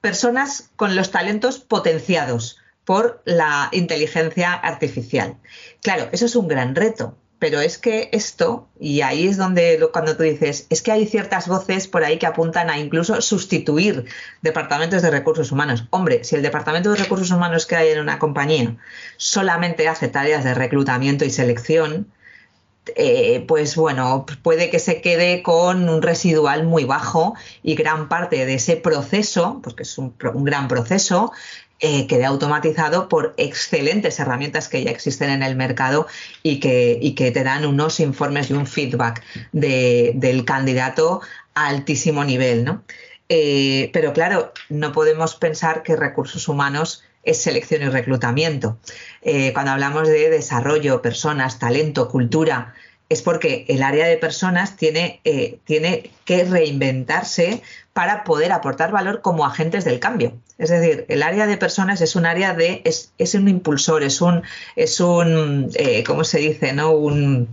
personas 0.00 0.70
con 0.76 0.96
los 0.96 1.10
talentos 1.10 1.58
potenciados 1.58 2.58
por 2.84 3.22
la 3.24 3.68
inteligencia 3.72 4.52
artificial. 4.52 5.36
Claro, 5.80 6.08
eso 6.12 6.26
es 6.26 6.36
un 6.36 6.48
gran 6.48 6.74
reto, 6.74 7.16
pero 7.42 7.60
es 7.60 7.76
que 7.76 8.08
esto, 8.12 8.68
y 8.78 9.00
ahí 9.00 9.26
es 9.26 9.36
donde 9.36 9.84
cuando 9.92 10.16
tú 10.16 10.22
dices, 10.22 10.68
es 10.70 10.80
que 10.80 10.92
hay 10.92 11.06
ciertas 11.08 11.48
voces 11.48 11.88
por 11.88 12.04
ahí 12.04 12.16
que 12.16 12.26
apuntan 12.26 12.70
a 12.70 12.78
incluso 12.78 13.20
sustituir 13.20 14.04
departamentos 14.42 15.02
de 15.02 15.10
recursos 15.10 15.50
humanos. 15.50 15.88
Hombre, 15.90 16.22
si 16.22 16.36
el 16.36 16.42
departamento 16.42 16.92
de 16.92 16.98
recursos 16.98 17.32
humanos 17.32 17.66
que 17.66 17.74
hay 17.74 17.88
en 17.88 17.98
una 17.98 18.20
compañía 18.20 18.76
solamente 19.16 19.88
hace 19.88 20.06
tareas 20.06 20.44
de 20.44 20.54
reclutamiento 20.54 21.24
y 21.24 21.30
selección, 21.30 22.06
eh, 22.96 23.44
pues 23.46 23.76
bueno, 23.76 24.26
puede 24.42 24.68
que 24.68 24.80
se 24.80 25.00
quede 25.00 25.42
con 25.42 25.88
un 25.88 26.02
residual 26.02 26.64
muy 26.64 26.84
bajo 26.84 27.34
y 27.62 27.74
gran 27.74 28.08
parte 28.08 28.44
de 28.44 28.54
ese 28.54 28.76
proceso, 28.76 29.60
pues 29.62 29.76
que 29.76 29.84
es 29.84 29.98
un, 29.98 30.14
gran 30.18 30.66
proceso, 30.66 31.32
eh, 31.78 32.06
quede 32.06 32.24
automatizado 32.24 33.08
por 33.08 33.34
excelentes 33.36 34.18
herramientas 34.18 34.68
que 34.68 34.82
ya 34.82 34.90
existen 34.90 35.30
en 35.30 35.42
el 35.42 35.54
mercado 35.54 36.06
y 36.42 36.58
que, 36.58 37.14
que 37.16 37.30
te 37.30 37.44
dan 37.44 37.66
unos 37.66 38.00
informes 38.00 38.50
y 38.50 38.54
un 38.54 38.66
feedback 38.66 39.22
del 39.52 40.44
candidato 40.44 41.20
a 41.54 41.68
altísimo 41.68 42.24
nivel. 42.24 42.64
¿no? 42.64 42.82
Eh, 43.28 43.90
pero 43.92 44.12
claro, 44.12 44.52
no 44.68 44.92
podemos 44.92 45.36
pensar 45.36 45.82
que 45.82 45.96
recursos 45.96 46.48
humanos 46.48 47.04
es 47.22 47.42
selección 47.42 47.82
y 47.82 47.88
reclutamiento. 47.88 48.78
Eh, 49.22 49.52
cuando 49.52 49.72
hablamos 49.72 50.08
de 50.08 50.30
desarrollo, 50.30 51.02
personas, 51.02 51.58
talento, 51.58 52.08
cultura, 52.08 52.74
es 53.08 53.20
porque 53.20 53.66
el 53.68 53.82
área 53.82 54.06
de 54.06 54.16
personas 54.16 54.76
tiene, 54.76 55.20
tiene 55.64 56.10
que 56.24 56.44
reinventarse 56.44 57.62
para 57.92 58.24
poder 58.24 58.52
aportar 58.52 58.90
valor 58.90 59.20
como 59.20 59.44
agentes 59.44 59.84
del 59.84 60.00
cambio. 60.00 60.32
Es 60.58 60.70
decir, 60.70 61.04
el 61.08 61.22
área 61.22 61.46
de 61.46 61.56
personas 61.56 62.00
es 62.00 62.16
un 62.16 62.24
área 62.24 62.54
de, 62.54 62.82
es, 62.84 63.12
es 63.18 63.34
un 63.34 63.48
impulsor, 63.48 64.02
es 64.02 64.20
un, 64.20 64.42
es 64.76 65.00
un, 65.00 65.70
eh, 65.74 66.04
¿cómo 66.04 66.24
se 66.24 66.38
dice? 66.38 66.72
¿No? 66.72 66.92
Un, 66.92 67.48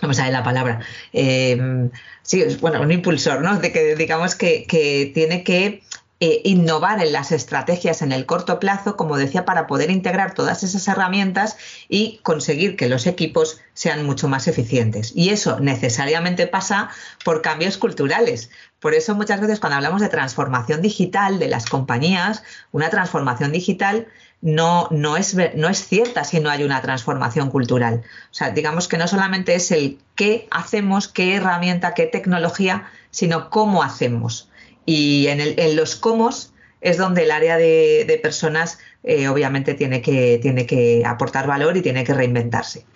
a 0.00 0.06
ver 0.06 0.32
la 0.32 0.42
palabra. 0.42 0.80
Eh, 1.12 1.88
sí, 2.22 2.44
bueno, 2.60 2.82
un 2.82 2.92
impulsor, 2.92 3.40
¿no? 3.40 3.58
De 3.58 3.72
que 3.72 3.96
digamos 3.96 4.34
que, 4.34 4.64
que 4.64 5.10
tiene 5.14 5.42
que 5.42 5.82
eh, 6.20 6.40
innovar 6.44 7.00
en 7.00 7.12
las 7.12 7.30
estrategias 7.30 8.02
en 8.02 8.10
el 8.10 8.26
corto 8.26 8.58
plazo, 8.58 8.96
como 8.96 9.16
decía, 9.16 9.44
para 9.44 9.68
poder 9.68 9.88
integrar 9.90 10.34
todas 10.34 10.64
esas 10.64 10.88
herramientas 10.88 11.56
y 11.88 12.18
conseguir 12.24 12.76
que 12.76 12.88
los 12.88 13.06
equipos 13.06 13.60
sean 13.72 14.04
mucho 14.04 14.26
más 14.26 14.48
eficientes. 14.48 15.12
Y 15.14 15.28
eso 15.28 15.60
necesariamente 15.60 16.48
pasa 16.48 16.90
por 17.24 17.40
cambios 17.40 17.78
culturales. 17.78 18.50
Por 18.80 18.94
eso 18.94 19.14
muchas 19.14 19.40
veces 19.40 19.60
cuando 19.60 19.76
hablamos 19.76 20.00
de 20.00 20.08
transformación 20.08 20.82
digital 20.82 21.38
de 21.38 21.46
las 21.46 21.66
compañías, 21.66 22.42
una 22.72 22.90
transformación 22.90 23.52
digital 23.52 24.08
no, 24.40 24.88
no, 24.90 25.16
es, 25.16 25.36
no 25.54 25.68
es 25.68 25.86
cierta 25.86 26.24
si 26.24 26.40
no 26.40 26.50
hay 26.50 26.64
una 26.64 26.82
transformación 26.82 27.50
cultural. 27.50 28.02
O 28.30 28.34
sea, 28.34 28.50
digamos 28.50 28.88
que 28.88 28.98
no 28.98 29.06
solamente 29.06 29.54
es 29.54 29.70
el 29.70 30.00
qué 30.16 30.48
hacemos, 30.50 31.06
qué 31.06 31.36
herramienta, 31.36 31.94
qué 31.94 32.06
tecnología, 32.06 32.90
sino 33.10 33.50
cómo 33.50 33.84
hacemos. 33.84 34.48
Y 34.90 35.26
en, 35.26 35.76
los 35.76 35.96
comos 35.96 36.54
es 36.80 36.96
donde 36.96 37.24
el 37.24 37.30
área 37.30 37.58
de, 37.58 38.18
personas 38.22 38.78
eh, 39.02 39.28
obviamente 39.28 39.74
tiene 39.74 40.00
que, 40.00 40.38
tiene 40.40 40.64
que 40.64 41.02
aportar 41.04 41.46
valor 41.46 41.76
y 41.76 41.82
tiene 41.82 42.04
que 42.04 42.14
reinventarse. 42.14 42.86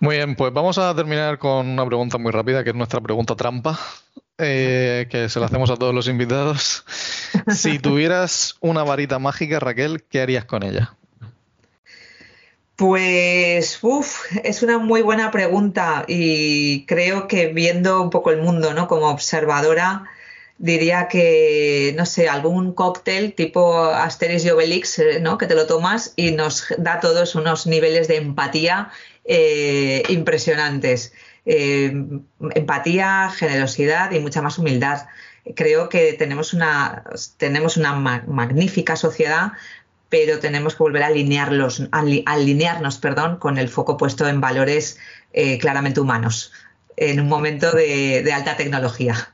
Muy 0.00 0.16
bien, 0.16 0.36
pues 0.36 0.52
vamos 0.52 0.76
a 0.76 0.94
terminar 0.94 1.38
con 1.38 1.66
una 1.66 1.86
pregunta 1.86 2.18
muy 2.18 2.30
rápida, 2.30 2.62
que 2.62 2.70
es 2.70 2.76
nuestra 2.76 3.00
pregunta 3.00 3.36
trampa, 3.36 3.78
eh, 4.36 5.06
que 5.10 5.30
se 5.30 5.40
la 5.40 5.46
hacemos 5.46 5.70
a 5.70 5.76
todos 5.76 5.94
los 5.94 6.06
invitados. 6.08 6.84
Si 7.48 7.78
tuvieras 7.78 8.56
una 8.60 8.84
varita 8.84 9.18
mágica, 9.18 9.60
Raquel, 9.60 10.04
¿qué 10.10 10.20
harías 10.20 10.44
con 10.44 10.62
ella? 10.62 10.94
Pues, 12.76 13.78
uff, 13.82 14.24
es 14.44 14.62
una 14.62 14.78
muy 14.78 15.02
buena 15.02 15.30
pregunta 15.30 16.04
y 16.08 16.84
creo 16.86 17.28
que 17.28 17.48
viendo 17.48 18.02
un 18.02 18.10
poco 18.10 18.30
el 18.30 18.40
mundo, 18.42 18.72
¿no? 18.74 18.88
Como 18.88 19.08
observadora, 19.08 20.04
diría 20.58 21.08
que, 21.08 21.94
no 21.96 22.06
sé, 22.06 22.28
algún 22.28 22.72
cóctel 22.72 23.34
tipo 23.34 23.84
Asterix 23.84 24.44
y 24.44 24.50
Obelix, 24.50 24.98
eh, 24.98 25.20
¿no? 25.20 25.38
Que 25.38 25.46
te 25.46 25.54
lo 25.54 25.66
tomas 25.66 26.12
y 26.16 26.32
nos 26.32 26.66
da 26.78 26.94
a 26.94 27.00
todos 27.00 27.34
unos 27.34 27.66
niveles 27.66 28.08
de 28.08 28.16
empatía 28.16 28.90
eh, 29.24 30.02
impresionantes. 30.08 31.12
Eh, 31.44 31.92
empatía, 32.54 33.30
generosidad 33.36 34.12
y 34.12 34.20
mucha 34.20 34.42
más 34.42 34.58
humildad. 34.58 35.06
Creo 35.56 35.88
que 35.88 36.12
tenemos 36.12 36.54
una, 36.54 37.04
tenemos 37.36 37.76
una 37.76 37.94
magnífica 37.94 38.94
sociedad 38.96 39.52
pero 40.12 40.40
tenemos 40.40 40.74
que 40.74 40.82
volver 40.82 41.04
a 41.04 41.06
alinearlos, 41.06 41.88
alinearnos 41.90 42.98
perdón, 42.98 43.38
con 43.38 43.56
el 43.56 43.70
foco 43.70 43.96
puesto 43.96 44.28
en 44.28 44.42
valores 44.42 44.98
eh, 45.32 45.56
claramente 45.56 46.00
humanos 46.00 46.52
en 46.98 47.18
un 47.18 47.28
momento 47.28 47.72
de, 47.72 48.30
alta 48.30 48.58
tecnología. 48.58 49.31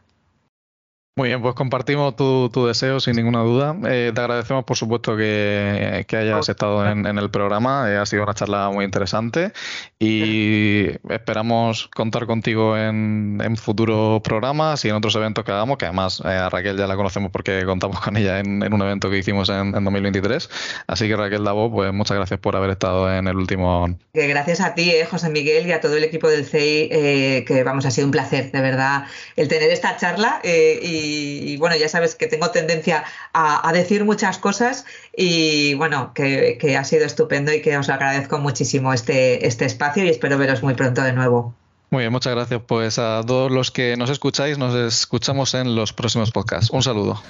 Muy 1.18 1.31
bien, 1.31 1.42
pues 1.42 1.57
compartimos 1.57 2.14
tu, 2.14 2.48
deseo 2.64 3.00
sin 3.00 3.16
ninguna 3.16 3.40
duda. 3.40 3.75
Eh, 3.88 4.12
te 4.14 4.21
agradecemos, 4.21 4.62
por 4.62 4.77
supuesto, 4.77 5.16
que, 5.16 6.06
hayas 6.12 6.48
estado 6.48 6.88
en, 6.88 7.06
el 7.19 7.29
programa. 7.29 7.90
Eh, 7.90 7.96
ha 7.96 8.06
sido 8.06 8.23
una 8.23 8.35
charla 8.35 8.71
muy 8.71 8.85
interesante 8.85 9.50
y 9.98 10.87
esperamos 11.10 11.88
contar 11.88 12.27
contigo 12.27 12.79
en, 12.79 13.56
futuros 13.56 14.23
programas 14.23 14.85
y 14.85 14.90
en 14.90 14.94
otros 14.94 15.16
eventos 15.16 15.44
que 15.44 15.50
hagamos, 15.50 15.77
que 15.77 15.87
además 15.87 16.23
eh, 16.25 16.29
a 16.29 16.50
Raquel 16.50 16.77
ya 16.77 16.87
la 16.87 16.94
conocemos 16.94 17.33
porque 17.33 17.64
contamos 17.64 17.98
con 17.98 18.16
ella 18.16 18.38
en, 18.38 18.73
un 18.73 18.81
evento 18.81 19.10
que 19.10 19.19
hicimos 19.19 19.48
en, 19.48 19.73
2023. 19.73 20.48
Así 20.87 21.08
que 21.08 21.16
Raquel 21.16 21.42
Davo, 21.42 21.69
pues 21.69 21.92
muchas 21.92 22.16
gracias 22.16 22.38
por 22.38 22.54
haber 22.54 22.71
estado 22.71 23.12
en 23.12 23.27
el 23.27 23.35
último. 23.35 23.88
Gracias 24.14 24.60
a 24.60 24.77
ti, 24.77 24.92
José 25.10 25.31
Miguel, 25.31 25.66
y 25.66 25.73
a 25.73 25.81
todo 25.81 25.96
el 25.96 26.04
equipo 26.04 26.29
del 26.29 26.46
CEI, 26.46 27.44
que 27.44 27.64
vamos, 27.64 27.87
ha 27.87 27.90
sido 27.90 28.06
un 28.06 28.12
placer, 28.12 28.52
de 28.52 28.60
verdad, 28.60 29.06
el 29.35 29.48
tener 29.48 29.69
esta 29.71 29.96
charla 29.96 30.40
y 30.44 31.08
y, 31.09 31.56
bueno, 31.56 31.77
ya 31.77 31.88
sabes 31.88 32.15
que 32.15 32.27
tengo 32.27 32.50
tendencia 32.50 33.04
a, 33.33 33.71
decir 33.73 34.04
muchas 34.04 34.38
cosas 34.38 34.85
y 35.17 35.75
bueno, 35.75 36.13
que, 36.15 36.77
ha 36.79 36.85
sido 36.85 37.06
estupendo 37.06 37.52
y 37.52 37.63
que 37.63 37.77
os 37.77 37.88
agradezco 37.88 38.38
muchísimo 38.38 38.92
este, 38.92 39.46
este 39.46 39.65
espacio 39.65 40.04
y 40.04 40.09
espero 40.09 40.38
veros 40.38 40.63
muy 40.63 40.75
pronto 40.75 41.02
de 41.02 41.13
nuevo. 41.13 41.54
Muy 41.90 42.02
bien, 42.02 42.13
muchas 42.13 42.35
gracias. 42.35 42.61
Pues 42.67 42.98
a 42.98 43.23
todos 43.27 43.50
los 43.50 43.71
que 43.71 43.96
nos 43.96 44.11
escucháis, 44.11 44.59
nos 44.59 44.75
escuchamos 44.75 45.54
en 45.54 45.75
los 45.75 45.92
próximos 45.92 46.31
podcasts. 46.31 46.71
Un 46.71 46.83
saludo. 46.83 47.23